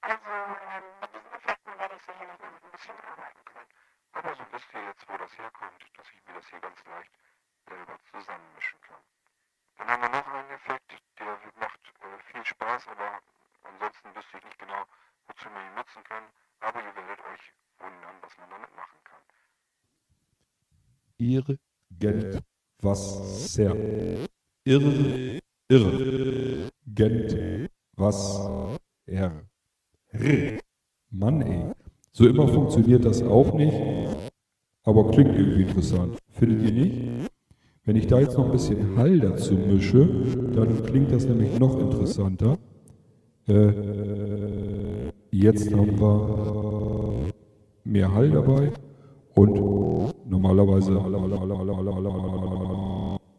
[0.02, 3.70] Also ähm, mit diesen Effekten werde ich sicherlich noch ein bisschen arbeiten können.
[4.14, 7.12] Aber so wisst ihr jetzt, wo das herkommt, dass ich mir das hier ganz leicht
[7.68, 9.04] selber zusammenmischen kann.
[9.78, 13.22] Dann haben wir noch einen Effekt, der macht äh, viel Spaß, aber
[13.70, 14.82] Ansonsten wüsste ich nicht genau,
[15.28, 16.24] wozu man ihn nutzen kann,
[16.60, 17.44] aber ihr werdet euch
[17.80, 19.24] wundern, was man damit machen kann.
[21.18, 21.44] Ihr
[21.92, 22.44] Geld
[22.82, 23.76] Wasser.
[24.66, 29.32] Irr, irr, Gent, was, er.
[31.10, 31.74] Mann, ey.
[32.12, 33.78] So immer funktioniert das auch nicht,
[34.84, 36.18] aber klingt irgendwie interessant.
[36.30, 37.32] Findet ihr nicht?
[37.84, 40.06] Wenn ich da jetzt noch ein bisschen Hall dazu mische,
[40.54, 42.58] dann klingt das nämlich noch interessanter.
[43.48, 47.32] Äh, jetzt haben wir
[47.86, 48.74] mehr Hall dabei
[49.36, 49.56] und
[50.30, 50.92] normalerweise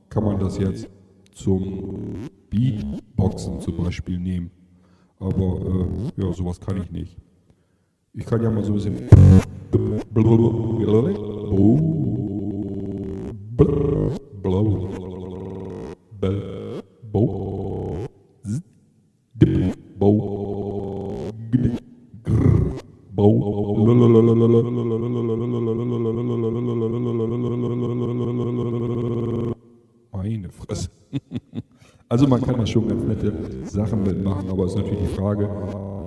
[0.08, 0.88] kann man das jetzt
[1.32, 4.50] zum Beatboxen zum Beispiel nehmen.
[5.20, 5.60] Aber
[6.16, 7.18] äh, ja, sowas kann ich nicht.
[8.14, 9.08] Ich kann ja mal so ein bisschen.
[30.12, 30.90] Meine Fresse.
[32.08, 35.48] Also man kann da schon ganz nette Sachen mitmachen, aber es ist natürlich die Frage,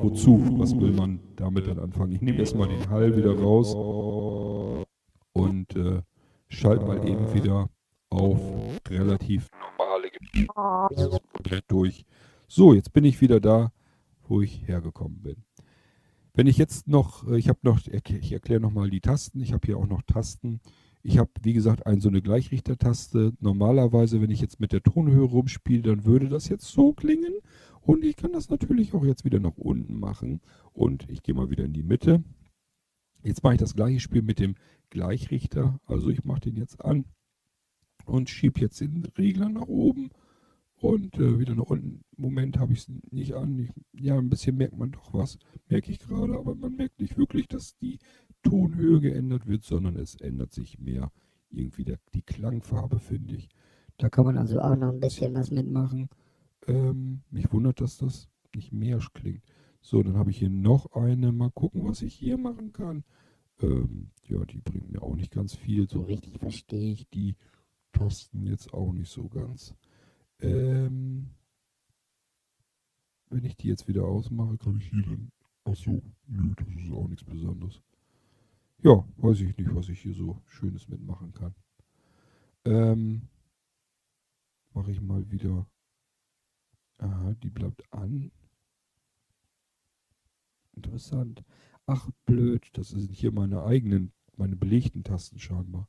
[0.02, 0.42] wozu?
[0.58, 2.14] Was will man damit dann anfangen?
[2.14, 3.76] Ich nehme erstmal den Hall wieder raus
[5.34, 6.02] und äh,
[6.48, 7.70] schalte mal eben wieder
[8.10, 8.40] auf
[8.90, 12.06] relativ normale Gebiete durch.
[12.48, 13.72] So, jetzt bin ich wieder da,
[14.32, 15.44] wo ich hergekommen bin.
[16.34, 19.42] Wenn ich jetzt noch, äh, ich habe noch, ich erkläre nochmal die Tasten.
[19.42, 20.62] Ich habe hier auch noch Tasten.
[21.04, 23.34] Ich habe, wie gesagt, ein, so eine Gleichrichtertaste.
[23.42, 27.34] Normalerweise, wenn ich jetzt mit der Tonhöhe rumspiele, dann würde das jetzt so klingen.
[27.82, 30.40] Und ich kann das natürlich auch jetzt wieder nach unten machen.
[30.72, 32.24] Und ich gehe mal wieder in die Mitte.
[33.24, 34.56] Jetzt mache ich das gleiche Spiel mit dem
[34.92, 35.80] Gleichrichter.
[35.86, 37.04] Also ich mache den jetzt an
[38.06, 40.10] und schiebe jetzt den Regler nach oben
[40.82, 42.04] und äh, wieder nach unten.
[42.18, 43.60] Im Moment habe ich es nicht an.
[43.60, 45.38] Ich, ja, ein bisschen merkt man doch was,
[45.70, 48.00] merke ich gerade, aber man merkt nicht wirklich, dass die
[48.44, 51.12] Tonhöhe geändert wird, sondern es ändert sich mehr
[51.52, 53.50] irgendwie der, die Klangfarbe, finde ich.
[53.98, 56.10] Da kann man also auch noch ein bisschen was mitmachen.
[56.68, 59.44] Ähm, mich wundert, dass das nicht mehr klingt.
[59.82, 61.32] So, dann habe ich hier noch eine.
[61.32, 63.04] Mal gucken, was ich hier machen kann.
[63.62, 65.88] Ähm, ja, die bringt mir auch nicht ganz viel.
[65.88, 67.36] So richtig verstehe ich die
[67.92, 69.76] Tasten jetzt auch nicht so ganz.
[70.42, 71.30] Ähm,
[73.30, 75.32] wenn ich die jetzt wieder ausmache, kann ich hier dann.
[75.64, 77.82] Achso, nö, das ist auch nichts Besonderes.
[78.84, 81.54] Ja, weiß ich nicht, was ich hier so Schönes mitmachen kann.
[82.66, 83.30] Ähm,
[84.74, 85.68] mache ich mal wieder.
[86.98, 88.32] Aha, die bleibt an.
[90.74, 91.44] Interessant.
[91.86, 95.88] Ach, blöd, das sind hier meine eigenen, meine belegten Tasten scheinbar.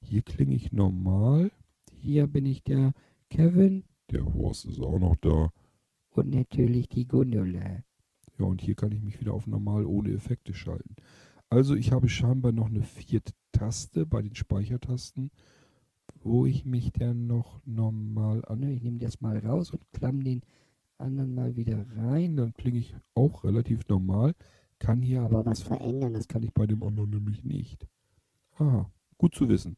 [0.00, 1.52] Hier klinge ich normal.
[1.92, 2.94] Hier bin ich der
[3.34, 5.50] Kevin Der Horst ist auch noch da.
[6.10, 7.82] und natürlich die Gundula.
[8.38, 10.94] Ja, und hier kann ich mich wieder auf normal ohne Effekte schalten.
[11.50, 15.32] Also ich habe scheinbar noch eine vierte Taste bei den Speichertasten,
[16.22, 18.62] wo ich mich dann noch normal an.
[18.62, 20.42] Ich nehme das mal raus und klamm den
[20.98, 22.36] anderen mal wieder rein.
[22.36, 24.34] Dann klinge ich auch relativ normal.
[24.78, 27.88] Kann hier aber, Aber was verändern, Das kann ich bei dem anderen nämlich nicht.
[28.58, 29.76] Aha, gut zu wissen.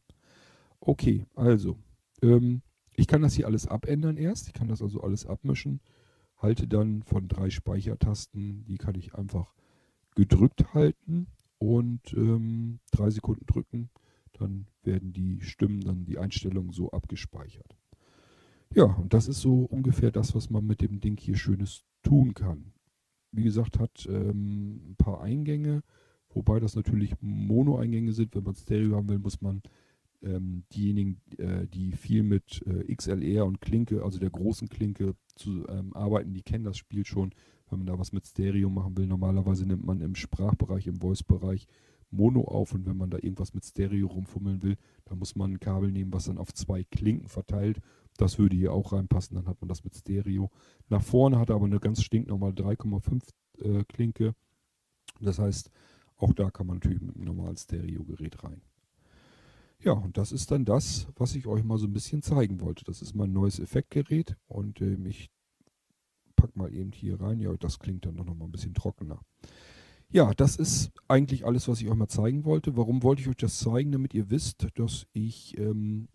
[0.79, 1.75] Okay, also,
[2.21, 2.61] ähm,
[2.97, 4.47] ich kann das hier alles abändern erst.
[4.47, 5.81] Ich kann das also alles abmischen.
[6.37, 9.53] Halte dann von drei Speichertasten, die kann ich einfach
[10.15, 11.27] gedrückt halten
[11.59, 13.89] und ähm, drei Sekunden drücken.
[14.33, 17.77] Dann werden die Stimmen, dann die Einstellungen so abgespeichert.
[18.73, 22.33] Ja, und das ist so ungefähr das, was man mit dem Ding hier Schönes tun
[22.33, 22.73] kann.
[23.31, 25.83] Wie gesagt, hat ähm, ein paar Eingänge,
[26.29, 28.35] wobei das natürlich Mono-Eingänge sind.
[28.35, 29.61] Wenn man Stereo haben will, muss man
[30.23, 35.67] ähm, diejenigen, äh, die viel mit äh, XLR und Klinke, also der großen Klinke, zu
[35.67, 37.33] ähm, arbeiten, die kennen das Spiel schon.
[37.69, 41.67] Wenn man da was mit Stereo machen will, normalerweise nimmt man im Sprachbereich, im Voice-Bereich
[42.09, 45.59] Mono auf und wenn man da irgendwas mit Stereo rumfummeln will, dann muss man ein
[45.59, 47.81] Kabel nehmen, was dann auf zwei Klinken verteilt.
[48.17, 50.49] Das würde hier auch reinpassen, dann hat man das mit Stereo.
[50.89, 53.21] Nach vorne hat er aber eine ganz stinknormale 3,5
[53.59, 54.33] äh, Klinke.
[55.19, 55.69] Das heißt,
[56.15, 58.61] auch da kann man natürlich mit einem normalen Stereogerät rein.
[59.79, 62.83] Ja, und das ist dann das, was ich euch mal so ein bisschen zeigen wollte.
[62.83, 65.29] Das ist mein neues Effektgerät und ähm, ich
[66.35, 67.39] pack mal eben hier rein.
[67.39, 69.19] Ja, das klingt dann noch mal ein bisschen trockener.
[70.09, 72.77] Ja, das ist eigentlich alles, was ich euch mal zeigen wollte.
[72.77, 73.91] Warum wollte ich euch das zeigen?
[73.91, 76.07] Damit ihr wisst, dass ich ähm,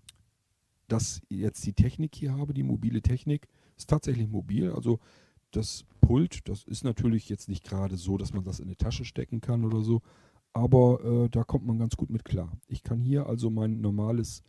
[0.92, 3.48] dass jetzt die Technik hier habe, die mobile Technik.
[3.76, 4.72] Ist tatsächlich mobil.
[4.72, 5.00] Also
[5.50, 9.06] das Pult, das ist natürlich jetzt nicht gerade so, dass man das in eine Tasche
[9.06, 10.02] stecken kann oder so.
[10.52, 12.52] Aber äh, da kommt man ganz gut mit klar.
[12.68, 14.42] Ich kann hier also mein normales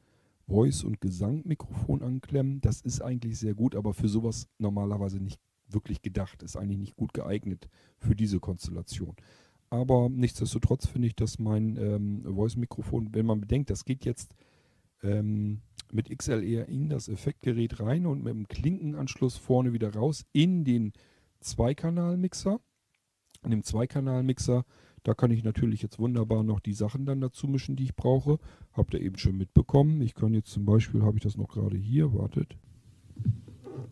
[0.48, 2.60] Voice- und Gesangmikrofon anklemmen.
[2.62, 5.40] Das ist eigentlich sehr gut, aber für sowas normalerweise nicht
[5.70, 6.44] wirklich gedacht.
[6.44, 9.16] Ist eigentlich nicht gut geeignet für diese Konstellation.
[9.70, 14.36] Aber nichtsdestotrotz finde ich, dass mein ähm, Voice-Mikrofon, wenn man bedenkt, das geht jetzt
[15.02, 15.62] ähm,
[15.92, 20.94] mit XLR in das Effektgerät rein und mit dem Klinkenanschluss vorne wieder raus in den
[21.40, 22.60] Zweikanal-Mixer.
[23.44, 24.64] In dem Zweikanal-Mixer,
[25.04, 28.40] da kann ich natürlich jetzt wunderbar noch die Sachen dann dazu mischen, die ich brauche.
[28.72, 30.02] Habt ihr eben schon mitbekommen.
[30.02, 32.56] Ich kann jetzt zum Beispiel, habe ich das noch gerade hier, wartet.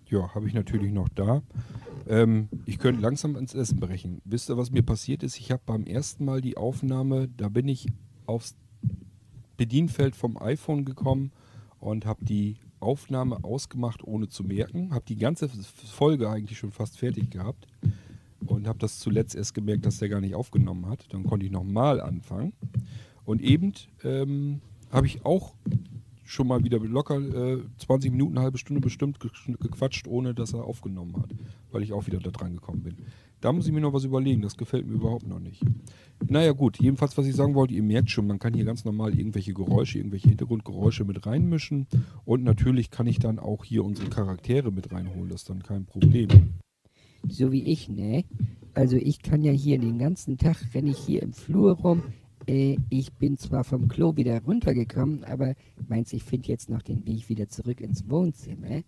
[0.08, 1.44] Ja, habe ich natürlich noch da.
[2.08, 4.22] Ähm, ich könnte langsam ins Essen brechen.
[4.24, 5.38] Wisst ihr, was mir passiert ist?
[5.38, 7.88] Ich habe beim ersten Mal die Aufnahme, da bin ich
[8.26, 8.56] aufs
[9.58, 11.32] Bedienfeld vom iPhone gekommen
[11.80, 14.94] und habe die Aufnahme ausgemacht, ohne zu merken.
[14.94, 17.68] Habe die ganze Folge eigentlich schon fast fertig gehabt
[18.46, 21.06] und habe das zuletzt erst gemerkt, dass der gar nicht aufgenommen hat.
[21.14, 22.54] Dann konnte ich nochmal anfangen.
[23.26, 23.74] Und eben
[24.04, 25.54] ähm, habe ich auch
[26.32, 30.64] schon mal wieder locker äh, 20 Minuten, halbe Stunde bestimmt ge gequatscht, ohne dass er
[30.64, 31.30] aufgenommen hat,
[31.72, 32.96] weil ich auch wieder da dran gekommen bin.
[33.42, 35.62] Da muss ich mir noch was überlegen, das gefällt mir überhaupt noch nicht.
[36.30, 39.18] Naja gut, jedenfalls, was ich sagen wollte, ihr merkt schon, man kann hier ganz normal
[39.18, 41.88] irgendwelche Geräusche, irgendwelche Hintergrundgeräusche mit reinmischen
[42.24, 45.86] und natürlich kann ich dann auch hier unsere Charaktere mit reinholen, das ist dann kein
[45.86, 46.30] Problem.
[47.28, 48.26] So wie ich, ne?
[48.74, 52.04] Also ich kann ja hier den ganzen Tag, renne ich hier im Flur rum.
[52.48, 55.56] Äh, ich bin zwar vom Klo wieder runtergekommen, aber
[55.88, 58.82] meinst ich finde jetzt noch den Weg wieder zurück ins Wohnzimmer?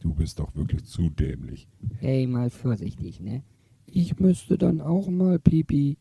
[0.00, 1.68] Du bist doch wirklich zu dämlich.
[1.98, 3.42] Hey, mal vorsichtig, ne?
[3.86, 5.96] Ich müsste dann auch mal Pipi.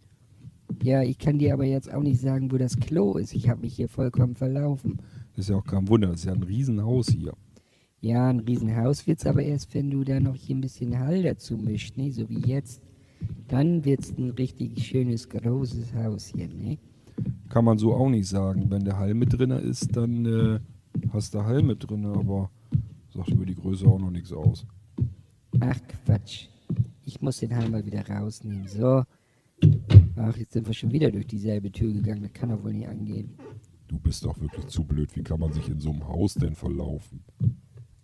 [0.82, 3.34] Ja, ich kann dir aber jetzt auch nicht sagen, wo das Klo ist.
[3.34, 5.00] Ich habe mich hier vollkommen verlaufen.
[5.36, 7.34] Ist ja auch kein Wunder, das ist ja ein Riesenhaus hier.
[8.02, 11.58] Ja, ein Riesenhaus wird's aber erst, wenn du da noch hier ein bisschen Hall dazu
[11.58, 12.12] mischt, ne?
[12.12, 12.82] So wie jetzt.
[13.48, 16.78] Dann wird's ein richtig schönes, großes Haus hier, ne?
[17.50, 18.70] Kann man so auch nicht sagen.
[18.70, 20.60] Wenn der Hall mit drin ist, dann äh,
[21.14, 22.52] hast du Hall mit drin, aber
[23.14, 24.66] sagt über die Größe auch noch nichts aus.
[25.60, 26.48] Ach Quatsch.
[27.06, 28.68] Ich muss den Hall mal wieder rausnehmen.
[28.68, 29.04] So.
[30.18, 32.24] Ach, jetzt sind wir schon wieder durch dieselbe Tür gegangen.
[32.24, 33.38] Das kann doch wohl nicht angehen.
[33.88, 35.16] Du bist doch wirklich zu blöd.
[35.16, 37.24] Wie kann man sich in so einem Haus denn verlaufen?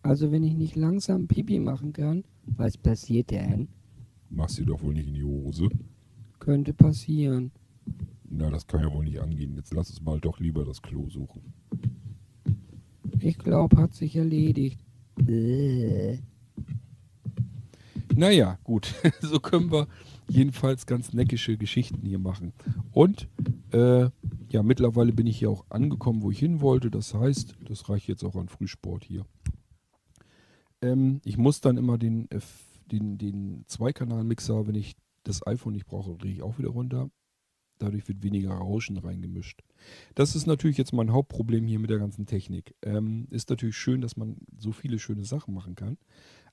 [0.04, 2.24] Also wenn ich nicht langsam Pipi machen kann,
[2.58, 3.68] Was passiert denn?
[4.30, 5.70] Machst du doch wohl nicht in die Hose?
[6.40, 7.52] könnte passieren.
[8.28, 9.54] Na, das kann ja wohl nicht angehen.
[9.56, 11.54] Jetzt lass uns mal doch lieber das Klo suchen.
[13.20, 14.80] Ich glaube, hat sich erledigt.
[15.28, 16.18] Äh,
[18.16, 18.96] Naja, gut.
[19.22, 19.88] so können wir
[20.28, 22.54] jedenfalls ganz neckische Geschichten hier machen.
[22.92, 23.28] Und
[23.72, 24.10] äh,
[24.50, 26.90] ja, mittlerweile bin ich hier auch angekommen, wo ich hin wollte.
[26.90, 29.26] Das heißt, das reicht jetzt auch an Frühsport hier.
[30.82, 35.86] Ähm, ich muss dann immer den, F- den, den Zweikanal-Mixer, wenn ich das iPhone nicht
[35.86, 37.10] brauche, drehe ich auch wieder runter.
[37.78, 39.62] Dadurch wird weniger Rauschen reingemischt.
[40.14, 42.76] Das ist natürlich jetzt mein Hauptproblem hier mit der ganzen Technik.
[42.84, 45.98] Ähm, ist natürlich schön, dass man so viele schöne Sachen machen kann.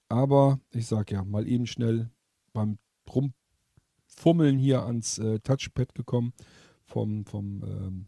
[0.08, 2.10] Aber ich sag ja, mal eben schnell
[2.54, 2.78] beim
[3.14, 6.32] Rumfummeln hier ans äh, Touchpad gekommen
[6.84, 8.06] vom, vom, ähm,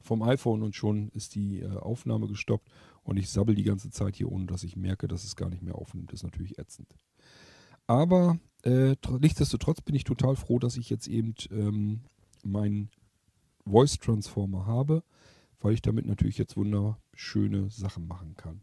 [0.00, 2.70] vom iPhone und schon ist die äh, Aufnahme gestoppt
[3.06, 5.62] und ich sabbel die ganze Zeit hier, ohne dass ich merke, dass es gar nicht
[5.62, 6.12] mehr aufnimmt.
[6.12, 6.88] Das ist natürlich ätzend.
[7.86, 12.00] Aber äh, tr- nichtsdestotrotz bin ich total froh, dass ich jetzt eben ähm,
[12.44, 12.90] meinen
[13.64, 15.04] Voice Transformer habe,
[15.60, 18.62] weil ich damit natürlich jetzt wunderschöne Sachen machen kann.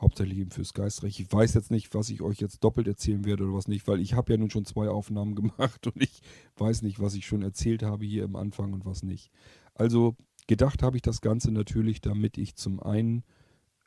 [0.00, 1.20] Hauptsächlich eben fürs Geistreich.
[1.20, 4.00] Ich weiß jetzt nicht, was ich euch jetzt doppelt erzählen werde oder was nicht, weil
[4.00, 6.22] ich habe ja nun schon zwei Aufnahmen gemacht und ich
[6.56, 9.30] weiß nicht, was ich schon erzählt habe hier im Anfang und was nicht.
[9.74, 10.16] Also
[10.48, 13.22] gedacht habe ich das Ganze natürlich, damit ich zum einen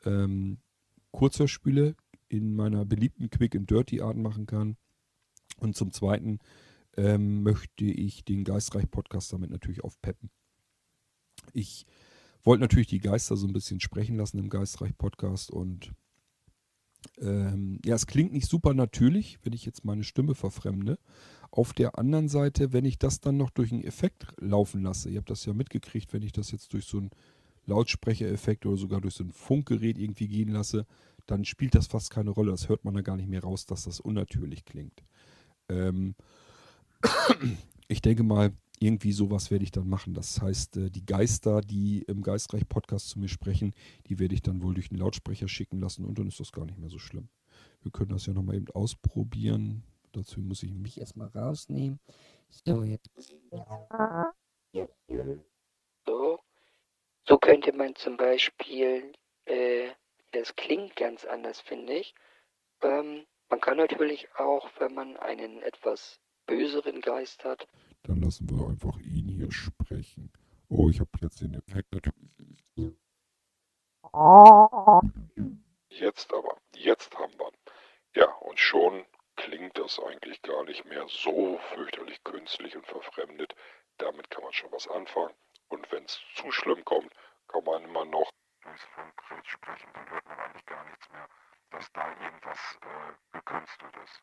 [0.04, 0.58] ähm,
[1.12, 1.96] Kurzhörspiele
[2.28, 4.76] in meiner beliebten Quick and Dirty Art machen kann
[5.58, 6.38] und zum zweiten
[6.96, 10.30] ähm, möchte ich den Geistreich Podcast damit natürlich aufpeppen.
[11.52, 11.86] Ich
[12.42, 15.92] wollte natürlich die Geister so ein bisschen sprechen lassen im Geistreich Podcast und
[17.18, 20.98] ähm, ja, es klingt nicht super natürlich, wenn ich jetzt meine Stimme verfremde.
[21.50, 25.18] Auf der anderen Seite, wenn ich das dann noch durch einen Effekt laufen lasse, ihr
[25.18, 27.10] habt das ja mitgekriegt, wenn ich das jetzt durch so einen
[27.66, 30.86] Lautsprechereffekt oder sogar durch so ein Funkgerät irgendwie gehen lasse,
[31.26, 32.50] dann spielt das fast keine Rolle.
[32.50, 35.04] Das hört man da gar nicht mehr raus, dass das unnatürlich klingt.
[35.68, 36.14] Ähm,
[37.88, 40.14] ich denke mal, irgendwie sowas werde ich dann machen.
[40.14, 43.72] Das heißt, äh, die Geister, die im Geistreich-Podcast zu mir sprechen,
[44.08, 46.66] die werde ich dann wohl durch den Lautsprecher schicken lassen und dann ist das gar
[46.66, 47.28] nicht mehr so schlimm.
[47.82, 49.84] Wir können das ja nochmal eben ausprobieren.
[50.12, 51.98] Dazu muss ich mich mich erstmal rausnehmen.
[52.50, 53.10] So, jetzt.
[57.26, 57.38] So.
[57.38, 59.12] Könnte man zum Beispiel,
[59.46, 59.90] äh,
[60.32, 62.14] das klingt ganz anders, finde ich.
[62.82, 67.66] Ähm, man kann natürlich auch, wenn man einen etwas böseren Geist hat,
[68.02, 70.30] Dann lassen wir einfach ihn hier sprechen.
[70.68, 72.72] Oh, ich habe jetzt den Effekt natürlich nicht.
[75.88, 77.58] Jetzt aber, jetzt haben wir ihn.
[78.16, 79.04] Ja, und schon
[79.36, 83.54] klingt das eigentlich gar nicht mehr so fürchterlich künstlich und verfremdet.
[83.98, 85.34] Damit kann man schon was anfangen.
[85.74, 87.12] Und wenn es zu schlimm kommt,
[87.48, 88.30] kann man immer noch
[88.62, 89.90] durchs Funkgerät sprechen.
[89.92, 91.28] Dann hört man eigentlich gar nichts mehr,
[91.70, 94.22] dass da irgendwas äh, gekünstelt ist.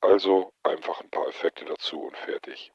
[0.00, 2.72] Also einfach ein paar Effekte dazu und fertig.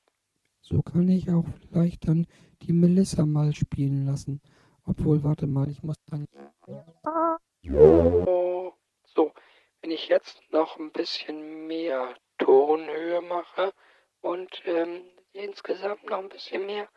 [0.62, 2.28] So kann ich auch vielleicht dann
[2.62, 4.40] die Melissa mal spielen lassen.
[4.86, 6.28] Obwohl, warte mal, ich muss dann.
[6.68, 8.72] Oh,
[9.04, 9.34] so,
[9.82, 13.74] wenn ich jetzt noch ein bisschen mehr Tonhöhe mache
[14.22, 15.02] und ähm,
[15.34, 16.88] insgesamt noch ein bisschen mehr,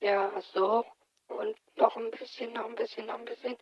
[0.00, 0.84] ja, so,
[1.28, 3.56] und noch ein bisschen, noch ein bisschen, noch ein bisschen,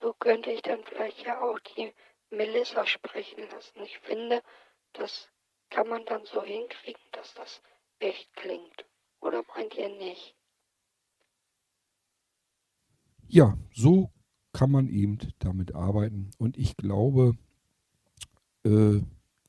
[0.00, 1.92] so könnte ich dann vielleicht ja auch die
[2.30, 3.82] Melissa sprechen lassen.
[3.82, 4.42] Ich finde,
[4.92, 5.28] das
[5.70, 7.62] kann man dann so hinkriegen, dass das
[7.98, 8.84] echt klingt.
[9.20, 10.34] Oder meint ihr nicht?
[13.26, 14.10] Ja, so
[14.52, 16.30] kann man eben damit arbeiten.
[16.38, 17.36] Und ich glaube,
[18.64, 19.00] äh,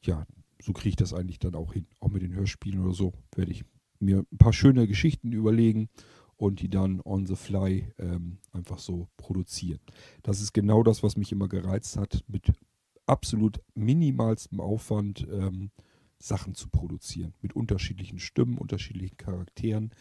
[0.01, 0.25] ja,
[0.61, 1.87] so kriege ich das eigentlich dann auch hin.
[1.99, 3.65] Auch mit den Hörspielen oder so werde ich
[3.99, 5.89] mir ein paar schöne Geschichten überlegen
[6.37, 9.79] und die dann on the fly ähm, einfach so produzieren.
[10.23, 12.51] Das ist genau das, was mich immer gereizt hat, mit
[13.05, 15.71] absolut minimalstem Aufwand ähm,
[16.19, 17.33] Sachen zu produzieren.
[17.41, 19.91] Mit unterschiedlichen Stimmen, unterschiedlichen Charakteren,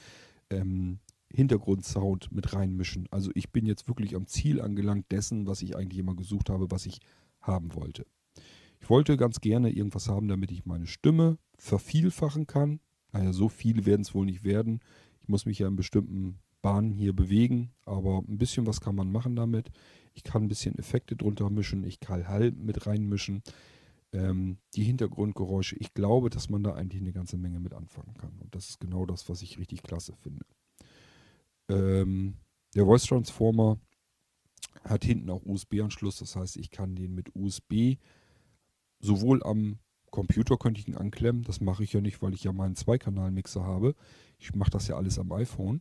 [0.50, 1.00] ähm,
[1.32, 3.08] Hintergrundsound mit reinmischen.
[3.10, 6.70] Also ich bin jetzt wirklich am Ziel angelangt dessen, was ich eigentlich immer gesucht habe,
[6.70, 7.00] was ich
[7.40, 8.06] haben wollte.
[8.80, 12.80] Ich wollte ganz gerne irgendwas haben, damit ich meine Stimme vervielfachen kann.
[13.12, 14.80] Naja, so viele werden es wohl nicht werden.
[15.24, 19.10] Ich muss mich ja in bestimmten Bahnen hier bewegen, aber ein bisschen was kann man
[19.10, 19.70] machen damit.
[20.12, 23.42] Ich kann ein bisschen Effekte drunter mischen, ich kann Hall mit reinmischen,
[24.12, 25.76] ähm, die Hintergrundgeräusche.
[25.76, 28.38] Ich glaube, dass man da eigentlich eine ganze Menge mit anfangen kann.
[28.38, 30.44] Und das ist genau das, was ich richtig klasse finde.
[31.70, 32.34] Ähm,
[32.74, 33.78] der Voice Transformer
[34.82, 37.96] hat hinten auch USB-Anschluss, das heißt, ich kann den mit USB
[39.00, 39.78] sowohl am
[40.14, 41.42] Computer könnte ich ihn anklemmen.
[41.42, 43.96] Das mache ich ja nicht, weil ich ja meinen Zweikanal-Mixer habe.
[44.38, 45.80] Ich mache das ja alles am iPhone.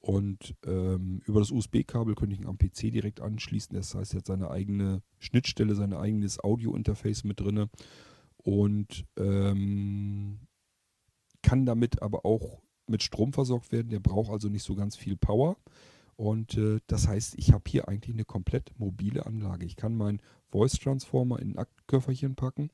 [0.00, 3.76] Und ähm, über das USB-Kabel könnte ich ihn am PC direkt anschließen.
[3.76, 7.68] Das heißt, er hat seine eigene Schnittstelle, sein eigenes Audio-Interface mit drin.
[8.38, 10.40] Und ähm,
[11.42, 13.90] kann damit aber auch mit Strom versorgt werden.
[13.90, 15.56] Der braucht also nicht so ganz viel Power.
[16.16, 19.66] Und äh, das heißt, ich habe hier eigentlich eine komplett mobile Anlage.
[19.66, 20.20] Ich kann meinen
[20.50, 22.70] Voice Transformer in ein Aktköfferchen packen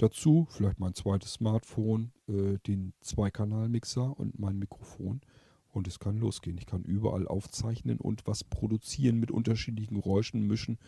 [0.00, 5.20] Dazu vielleicht mein zweites Smartphone, äh, den Zweikanal-Mixer und mein Mikrofon.
[5.68, 6.56] Und es kann losgehen.
[6.56, 10.78] Ich kann überall aufzeichnen und was produzieren mit unterschiedlichen Geräuschen, mischen,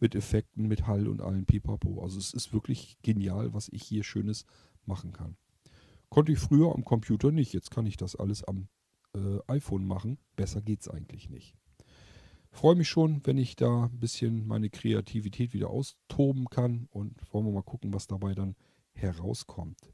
[0.00, 2.02] mit Effekten, mit Hall und allen Pipapo.
[2.02, 4.46] Also es ist wirklich genial, was ich hier Schönes
[4.84, 5.36] machen kann.
[6.08, 7.52] Konnte ich früher am Computer nicht.
[7.52, 8.66] Jetzt kann ich das alles am
[9.14, 10.18] äh, iPhone machen.
[10.34, 11.54] Besser geht es eigentlich nicht
[12.56, 17.46] freue mich schon, wenn ich da ein bisschen meine Kreativität wieder austoben kann und wollen
[17.46, 18.56] wir mal gucken, was dabei dann
[18.94, 19.92] herauskommt.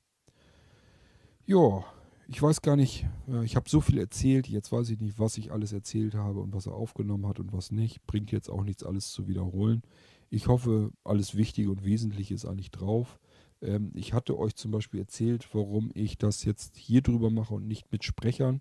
[1.44, 1.84] Ja,
[2.28, 5.36] ich weiß gar nicht, äh, ich habe so viel erzählt, jetzt weiß ich nicht, was
[5.38, 8.06] ich alles erzählt habe und was er aufgenommen hat und was nicht.
[8.06, 9.82] Bringt jetzt auch nichts, alles zu wiederholen.
[10.30, 13.18] Ich hoffe, alles Wichtige und Wesentliche ist eigentlich drauf.
[13.60, 17.66] Ähm, ich hatte euch zum Beispiel erzählt, warum ich das jetzt hier drüber mache und
[17.66, 18.60] nicht mit Sprechern.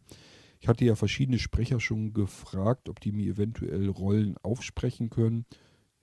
[0.62, 5.47] Ich hatte ja verschiedene Sprecher schon gefragt, ob die mir eventuell Rollen aufsprechen können,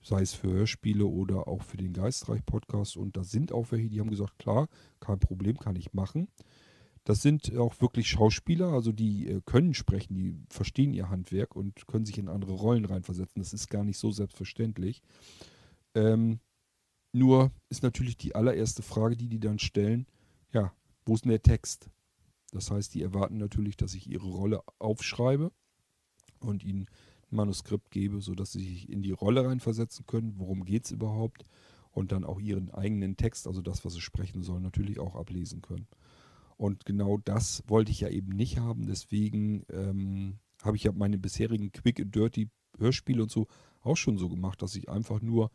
[0.01, 2.97] sei es für Hörspiele oder auch für den Geistreich-Podcast.
[2.97, 4.67] Und da sind auch welche, die haben gesagt, klar,
[4.99, 6.27] kein Problem, kann ich machen.
[7.05, 11.87] Das sind auch wirklich Schauspieler, also die äh, können sprechen, die verstehen ihr Handwerk und
[11.87, 13.41] können sich in andere Rollen reinversetzen.
[13.41, 15.01] Das ist gar nicht so selbstverständlich.
[15.95, 16.41] Ähm,
[17.13, 20.05] nur ist natürlich die allererste Frage, die die dann stellen,
[20.51, 20.73] ja,
[21.05, 21.89] wo ist denn der Text?
[22.51, 25.51] Das heißt, die erwarten natürlich, dass ich ihre Rolle aufschreibe
[26.39, 26.87] und ihnen
[27.31, 31.43] ein Manuskript gebe, sodass sie sich in die Rolle reinversetzen können, worum geht es überhaupt?
[31.91, 35.61] Und dann auch ihren eigenen Text, also das, was sie sprechen sollen, natürlich auch ablesen
[35.61, 35.87] können.
[36.55, 41.17] Und genau das wollte ich ja eben nicht haben, deswegen ähm, habe ich ja meine
[41.17, 43.47] bisherigen Quick and Dirty Hörspiele und so
[43.81, 45.51] auch schon so gemacht, dass ich einfach nur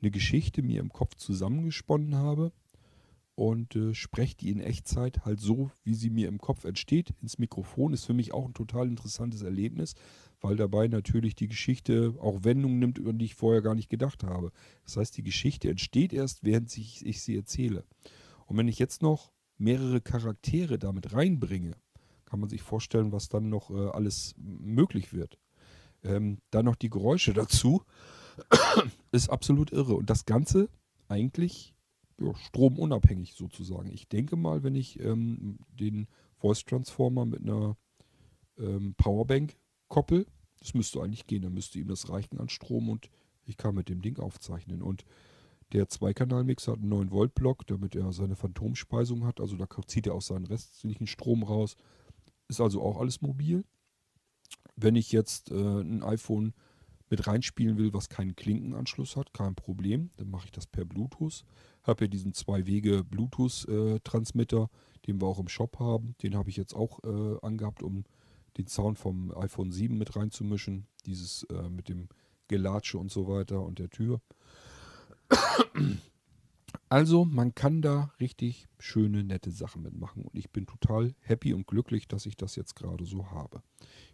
[0.00, 2.52] eine Geschichte mir im Kopf zusammengesponnen habe
[3.34, 7.38] und äh, spreche die in Echtzeit halt so, wie sie mir im Kopf entsteht, ins
[7.38, 7.92] Mikrofon.
[7.92, 9.94] Ist für mich auch ein total interessantes Erlebnis,
[10.40, 14.24] weil dabei natürlich die Geschichte auch Wendungen nimmt, über die ich vorher gar nicht gedacht
[14.24, 14.52] habe.
[14.84, 17.84] Das heißt, die Geschichte entsteht erst, während ich, ich sie erzähle.
[18.46, 21.72] Und wenn ich jetzt noch mehrere Charaktere damit reinbringe,
[22.26, 25.38] kann man sich vorstellen, was dann noch äh, alles möglich wird.
[26.02, 27.82] Ähm, dann noch die Geräusche dazu,
[29.12, 29.94] ist absolut irre.
[29.94, 30.68] Und das Ganze
[31.08, 31.71] eigentlich
[32.20, 33.90] ja, stromunabhängig sozusagen.
[33.92, 36.06] Ich denke mal, wenn ich ähm, den
[36.36, 37.76] Voice Transformer mit einer
[38.58, 39.56] ähm, Powerbank
[39.88, 40.26] koppel,
[40.60, 43.10] das müsste eigentlich gehen, dann müsste ihm das reichen an Strom und
[43.44, 44.82] ich kann mit dem Ding aufzeichnen.
[44.82, 45.04] Und
[45.72, 49.40] der Zweikanal-Mixer hat einen 9-Volt-Block, damit er seine Phantomspeisung hat.
[49.40, 51.76] Also da zieht er auch seinen restlichen Strom raus.
[52.48, 53.64] Ist also auch alles mobil.
[54.76, 56.54] Wenn ich jetzt äh, ein iPhone
[57.12, 60.08] mit reinspielen will, was keinen Klinkenanschluss hat, kein Problem.
[60.16, 61.44] Dann mache ich das per Bluetooth.
[61.82, 64.70] Habe hier diesen Zwei-Wege-Bluetooth-Transmitter,
[65.06, 66.14] den wir auch im Shop haben.
[66.22, 68.04] Den habe ich jetzt auch äh, angehabt, um
[68.56, 70.86] den Sound vom iPhone 7 mit reinzumischen.
[71.04, 72.08] Dieses äh, mit dem
[72.48, 74.22] Gelatsche und so weiter und der Tür.
[76.88, 80.24] Also, man kann da richtig schöne, nette Sachen mitmachen.
[80.24, 83.62] Und ich bin total happy und glücklich, dass ich das jetzt gerade so habe.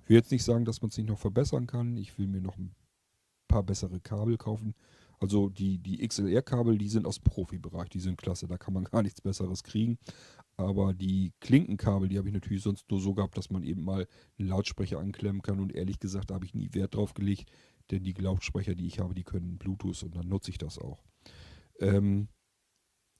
[0.02, 1.96] Ich will jetzt nicht sagen, dass man es nicht noch verbessern kann.
[1.96, 2.74] Ich will mir noch ein
[3.48, 4.74] paar bessere Kabel kaufen.
[5.20, 9.02] Also die, die XLR-Kabel, die sind aus Profibereich, die sind klasse, da kann man gar
[9.02, 9.98] nichts Besseres kriegen.
[10.56, 14.06] Aber die Klinkenkabel, die habe ich natürlich sonst nur so gehabt, dass man eben mal
[14.38, 15.60] einen Lautsprecher anklemmen kann.
[15.60, 17.50] Und ehrlich gesagt, da habe ich nie Wert drauf gelegt,
[17.90, 21.04] denn die Lautsprecher, die ich habe, die können Bluetooth und dann nutze ich das auch.
[21.80, 22.28] Ähm,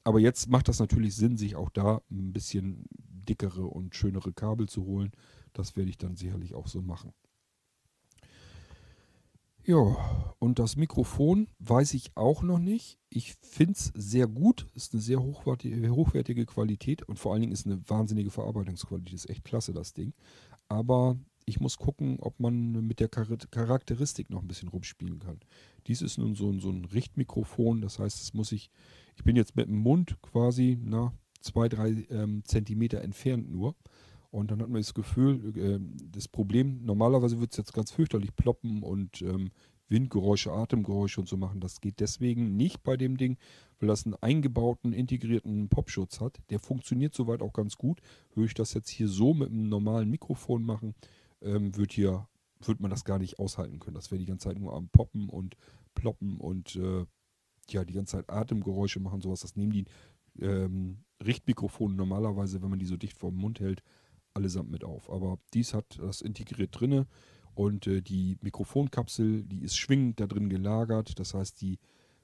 [0.04, 4.68] aber jetzt macht das natürlich Sinn, sich auch da ein bisschen dickere und schönere Kabel
[4.68, 5.12] zu holen.
[5.52, 7.12] Das werde ich dann sicherlich auch so machen.
[9.68, 12.98] Ja, und das Mikrofon weiß ich auch noch nicht.
[13.10, 17.66] Ich finde es sehr gut, ist eine sehr hochwertige, Qualität und vor allen Dingen ist
[17.66, 19.12] eine wahnsinnige Verarbeitungsqualität.
[19.12, 20.14] Ist echt klasse, das Ding.
[20.70, 25.38] Aber ich muss gucken, ob man mit der Charakteristik noch ein bisschen rumspielen kann.
[25.86, 28.70] Dies ist nun so ein, so ein Richtmikrofon, das heißt, es muss ich,
[29.16, 31.12] ich bin jetzt mit dem Mund quasi na,
[31.42, 33.74] zwei, drei ähm, Zentimeter entfernt nur.
[34.30, 35.78] Und dann hat man das Gefühl, äh,
[36.12, 39.50] das Problem, normalerweise wird es jetzt ganz fürchterlich ploppen und ähm,
[39.88, 41.60] Windgeräusche, Atemgeräusche und so machen.
[41.60, 43.38] Das geht deswegen nicht bei dem Ding,
[43.78, 46.38] weil das einen eingebauten, integrierten Popschutz hat.
[46.50, 48.00] Der funktioniert soweit auch ganz gut.
[48.34, 50.94] Würde ich das jetzt hier so mit einem normalen Mikrofon machen,
[51.40, 52.28] ähm, wird hier,
[52.60, 53.94] wird man das gar nicht aushalten können.
[53.94, 55.56] Das wäre die ganze Zeit nur am Poppen und
[55.94, 57.06] Ploppen und äh,
[57.70, 59.40] ja, die ganze Zeit Atemgeräusche machen, sowas.
[59.40, 59.86] Das nehmen die
[60.40, 63.82] ähm, Richtmikrofone normalerweise, wenn man die so dicht vor dem Mund hält,
[64.38, 65.10] allesamt mit auf.
[65.10, 67.06] Aber dies hat das integriert drinne
[67.54, 71.18] und äh, die Mikrofonkapsel, die ist schwingend da drin gelagert.
[71.18, 71.78] Das heißt, die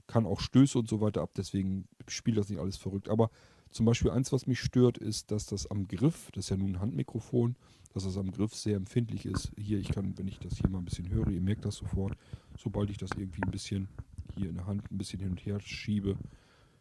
[0.06, 1.30] kann auch Stöße und so weiter ab.
[1.36, 3.08] Deswegen spielt das nicht alles verrückt.
[3.08, 3.30] Aber
[3.70, 6.76] zum Beispiel eins, was mich stört, ist, dass das am Griff, das ist ja nun
[6.76, 7.56] ein Handmikrofon,
[7.92, 9.50] dass das am Griff sehr empfindlich ist.
[9.56, 12.16] Hier, ich kann, wenn ich das hier mal ein bisschen höre, ihr merkt das sofort,
[12.56, 13.88] sobald ich das irgendwie ein bisschen
[14.36, 16.16] hier in der Hand ein bisschen hin und her schiebe,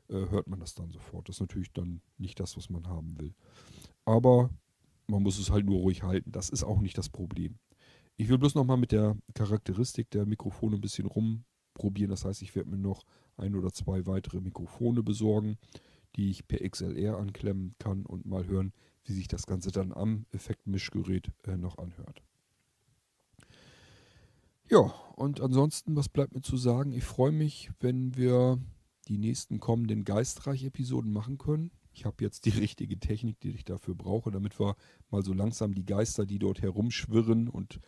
[0.09, 1.29] äh, hört man das dann sofort.
[1.29, 3.33] Das ist natürlich dann nicht das, was man haben will.
[4.05, 4.49] Aber
[5.13, 6.31] man muss es halt nur ruhig halten.
[6.31, 7.59] Das ist auch nicht das Problem.
[8.17, 12.09] Ich will bloß nochmal mit der Charakteristik der Mikrofone ein bisschen rumprobieren.
[12.09, 13.05] Das heißt, ich werde mir noch
[13.37, 15.57] ein oder zwei weitere Mikrofone besorgen,
[16.15, 18.73] die ich per XLR anklemmen kann und mal hören,
[19.05, 22.23] wie sich das Ganze dann am Effektmischgerät äh, noch anhört.
[24.69, 24.79] Ja,
[25.15, 26.91] und ansonsten, was bleibt mir zu sagen?
[26.91, 28.59] Ich freue mich, wenn wir
[29.07, 31.71] die nächsten kommenden Geistreich-Episoden machen können.
[31.93, 34.75] Ich habe jetzt die richtige Technik, die ich dafür brauche, damit wir
[35.09, 37.79] mal so langsam die Geister, die dort herumschwirren und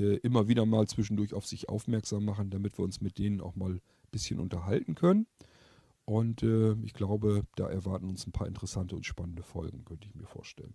[0.00, 3.56] äh, immer wieder mal zwischendurch auf sich aufmerksam machen, damit wir uns mit denen auch
[3.56, 5.26] mal ein bisschen unterhalten können.
[6.04, 10.14] Und äh, ich glaube, da erwarten uns ein paar interessante und spannende Folgen, könnte ich
[10.14, 10.74] mir vorstellen.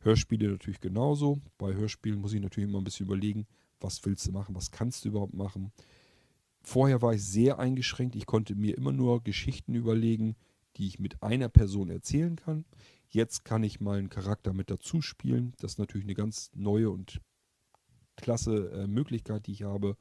[0.00, 1.40] Hörspiele natürlich genauso.
[1.56, 3.46] Bei Hörspielen muss ich natürlich immer ein bisschen überlegen,
[3.80, 5.72] was willst du machen, was kannst du überhaupt machen.
[6.62, 8.16] Vorher war ich sehr eingeschränkt.
[8.16, 10.36] Ich konnte mir immer nur Geschichten überlegen,
[10.76, 12.64] die ich mit einer Person erzählen kann.
[13.08, 15.54] Jetzt kann ich mal einen Charakter mit dazu spielen.
[15.60, 17.20] Das ist natürlich eine ganz neue und
[18.16, 19.96] klasse äh, Möglichkeit, die ich habe.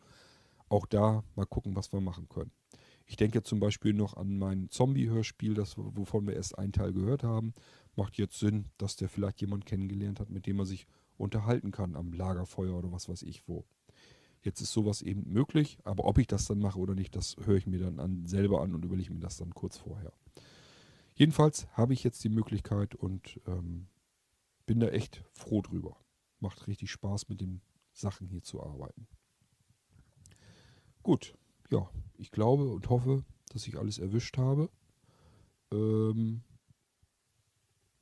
[0.69, 2.51] Auch da mal gucken, was wir machen können.
[3.05, 7.53] Ich denke zum Beispiel noch an mein Zombie-Hörspiel, wovon wir erst einen Teil gehört haben.
[7.95, 11.95] Macht jetzt Sinn, dass der vielleicht jemand kennengelernt hat, mit dem er sich unterhalten kann
[11.95, 13.65] am Lagerfeuer oder was weiß ich wo.
[14.41, 17.55] Jetzt ist sowas eben möglich, aber ob ich das dann mache oder nicht, das höre
[17.55, 20.13] ich mir dann an, selber an und überlege mir das dann kurz vorher.
[21.15, 23.87] Jedenfalls habe ich jetzt die Möglichkeit und ähm,
[24.65, 25.97] bin da echt froh drüber.
[26.39, 27.61] Macht richtig Spaß, mit den
[27.93, 29.07] Sachen hier zu arbeiten.
[31.03, 31.37] Gut,
[31.69, 34.69] ja, ich glaube und hoffe, dass ich alles erwischt habe.
[35.71, 36.43] Ähm,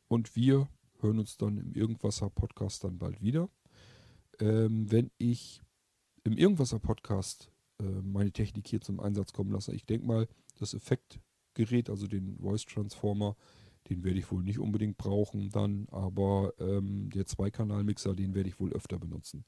[0.08, 0.68] und wir
[1.00, 3.50] hören uns dann im Irgendwasser-Podcast dann bald wieder.
[4.40, 5.62] Ähm, wenn ich
[6.24, 11.20] im Irgendwasser-Podcast äh, meine Technik hier zum Einsatz kommen lasse, ich denke mal, das Effekt
[11.54, 13.36] Gerät, also den Voice Transformer,
[13.90, 18.60] den werde ich wohl nicht unbedingt brauchen dann, aber ähm, der Zweikanal-Mixer, den werde ich
[18.60, 19.44] wohl öfter benutzen.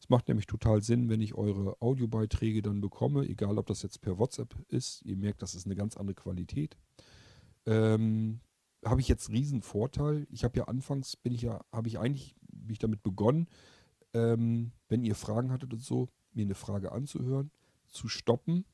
[0.00, 4.00] Es macht nämlich total Sinn, wenn ich eure Audiobeiträge dann bekomme, egal ob das jetzt
[4.00, 5.02] per WhatsApp ist.
[5.02, 6.76] Ihr merkt, das ist eine ganz andere Qualität.
[7.64, 8.40] Ähm,
[8.84, 10.26] habe ich jetzt riesen Vorteil.
[10.30, 13.48] Ich habe ja anfangs, bin ich ja, habe ich eigentlich mich damit begonnen,
[14.14, 17.50] ähm, wenn ihr Fragen hattet und so, mir eine Frage anzuhören,
[17.86, 18.64] zu stoppen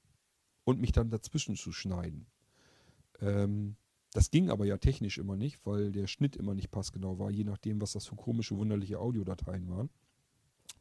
[0.64, 2.26] und mich dann dazwischen zu schneiden.
[3.22, 3.76] Ähm,
[4.12, 7.44] das ging aber ja technisch immer nicht, weil der Schnitt immer nicht passgenau war, je
[7.44, 9.88] nachdem, was das für komische, wunderliche Audiodateien waren.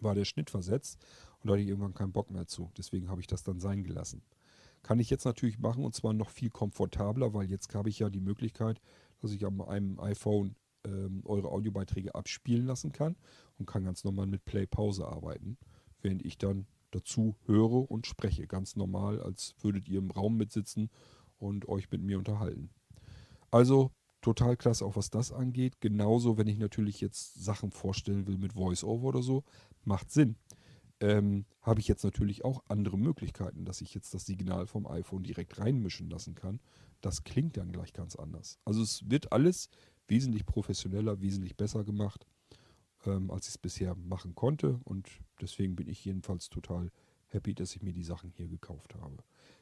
[0.02, 1.00] War der Schnitt versetzt
[1.40, 2.72] und da hatte ich irgendwann keinen Bock mehr zu.
[2.78, 4.22] Deswegen habe ich das dann sein gelassen.
[4.84, 8.10] Kann ich jetzt natürlich machen und zwar noch viel komfortabler, weil jetzt habe ich ja
[8.10, 8.82] die Möglichkeit,
[9.20, 13.16] dass ich an einem iPhone ähm, eure Audiobeiträge abspielen lassen kann
[13.60, 15.58] und kann ganz normal mit Play-Pause arbeiten,
[16.02, 18.48] während ich dann dazu höre und spreche.
[18.48, 20.90] Ganz normal, als würdet ihr im Raum mitsitzen
[21.42, 22.70] und euch mit mir unterhalten.
[23.50, 25.82] Also total klasse, auch was das angeht.
[25.82, 29.44] Genauso, wenn ich natürlich jetzt Sachen vorstellen will mit VoiceOver oder so,
[29.84, 30.36] macht Sinn.
[31.00, 35.24] Ähm, habe ich jetzt natürlich auch andere Möglichkeiten, dass ich jetzt das Signal vom iPhone
[35.24, 36.60] direkt reinmischen lassen kann.
[37.02, 38.60] Das klingt dann gleich ganz anders.
[38.66, 39.70] Also es wird alles
[40.08, 42.28] wesentlich professioneller, wesentlich besser gemacht,
[43.08, 44.80] ähm, als ich es bisher machen konnte.
[44.84, 45.10] Und
[45.42, 46.92] deswegen bin ich jedenfalls total
[47.30, 49.18] happy, dass ich mir die Sachen hier gekauft habe.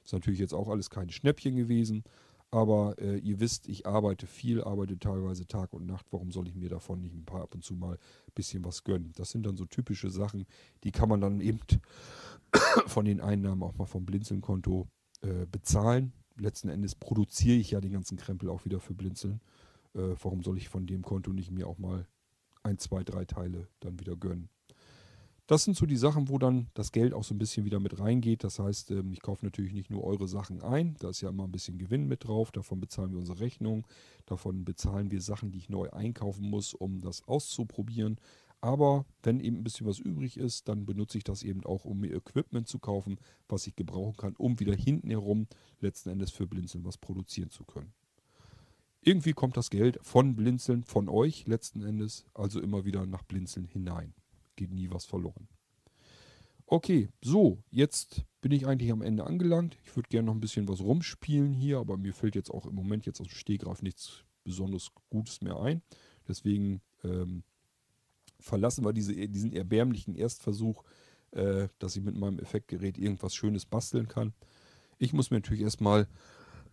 [0.09, 2.03] Ist natürlich jetzt auch alles kein Schnäppchen gewesen,
[2.49, 6.07] aber äh, ihr wisst, ich arbeite viel, arbeite teilweise Tag und Nacht.
[6.09, 8.83] Warum soll ich mir davon nicht ein paar ab und zu mal ein bisschen was
[8.83, 9.13] gönnen?
[9.17, 10.47] Das sind dann so typische Sachen,
[10.83, 11.59] die kann man dann eben
[12.87, 14.87] von den Einnahmen auch mal vom Blinzeln-Konto
[15.21, 16.11] äh, bezahlen.
[16.37, 19.41] Letzten Endes produziere ich ja den ganzen Krempel auch wieder für Blinzeln.
[19.93, 22.07] Äh, warum soll ich von dem Konto nicht mir auch mal
[22.63, 24.49] ein, zwei, drei Teile dann wieder gönnen?
[25.49, 27.99] Das sind so die Sachen, wo dann das Geld auch so ein bisschen wieder mit
[27.99, 28.43] reingeht.
[28.43, 31.45] Das heißt, ähm, ich kaufe natürlich nicht nur eure Sachen ein, da ist ja immer
[31.45, 33.87] ein bisschen Gewinn mit drauf, davon bezahlen wir unsere Rechnung,
[34.27, 38.19] davon bezahlen wir Sachen, die ich neu einkaufen muss, um das auszuprobieren.
[38.61, 42.01] Aber wenn eben ein bisschen was übrig ist, dann benutze ich das eben auch, um
[42.01, 45.47] mir Equipment zu kaufen, was ich gebrauchen kann, um wieder hinten herum
[45.79, 47.91] letzten Endes für Blinzeln was produzieren zu können.
[49.01, 53.65] Irgendwie kommt das Geld von Blinzeln, von euch letzten Endes, also immer wieder nach Blinzeln
[53.65, 54.13] hinein
[54.59, 55.47] geht nie was verloren.
[56.67, 59.77] Okay, so, jetzt bin ich eigentlich am Ende angelangt.
[59.85, 62.75] Ich würde gerne noch ein bisschen was rumspielen hier, aber mir fällt jetzt auch im
[62.75, 65.81] Moment jetzt aus dem Stehgreif nichts besonders Gutes mehr ein.
[66.27, 67.43] Deswegen ähm,
[68.39, 70.83] verlassen wir diese, diesen erbärmlichen Erstversuch,
[71.31, 74.33] äh, dass ich mit meinem Effektgerät irgendwas Schönes basteln kann.
[74.99, 76.07] Ich muss mir natürlich erstmal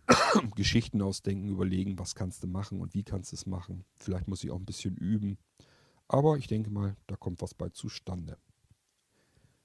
[0.55, 3.83] Geschichten ausdenken, überlegen, was kannst du machen und wie kannst du es machen.
[3.95, 5.37] Vielleicht muss ich auch ein bisschen üben.
[6.07, 8.37] Aber ich denke mal, da kommt was bei zustande.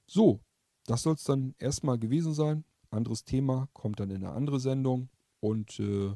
[0.05, 0.41] So,
[0.85, 2.65] das soll es dann erstmal gewesen sein.
[2.89, 5.09] Anderes Thema kommt dann in eine andere Sendung.
[5.39, 6.15] Und äh,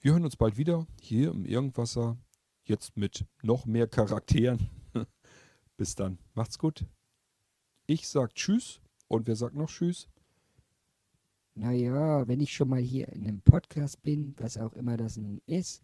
[0.00, 2.16] wir hören uns bald wieder hier im Irgendwasser.
[2.64, 4.68] Jetzt mit noch mehr Charakteren.
[5.76, 6.18] Bis dann.
[6.34, 6.86] Macht's gut.
[7.86, 8.80] Ich sag Tschüss.
[9.08, 10.08] Und wer sagt noch Tschüss?
[11.54, 15.42] Naja, wenn ich schon mal hier in einem Podcast bin, was auch immer das nun
[15.46, 15.82] ist,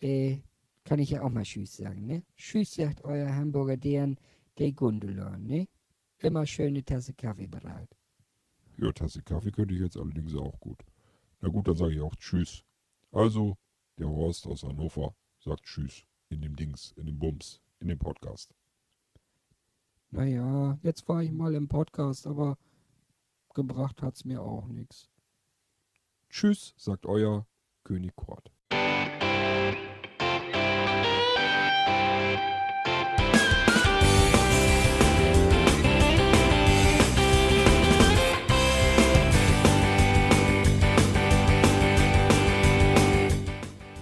[0.00, 0.38] äh,
[0.84, 2.24] kann ich ja auch mal Tschüss sagen, ne?
[2.36, 4.18] Tschüss sagt euer Hamburger Deren,
[4.58, 5.68] der Gundula, ne?
[6.18, 7.96] Immer schöne Tasse Kaffee bereit.
[8.76, 10.82] Ja, Tasse Kaffee könnte ich jetzt allerdings auch gut.
[11.40, 12.64] Na gut, dann sage ich auch Tschüss.
[13.10, 13.56] Also,
[13.98, 18.54] der Horst aus Hannover sagt Tschüss in dem Dings, in dem Bums, in dem Podcast.
[20.10, 22.58] Naja, jetzt war ich mal im Podcast, aber
[23.54, 25.08] gebracht hat's mir auch nichts.
[26.28, 27.46] Tschüss, sagt euer
[27.84, 28.50] König Kurt.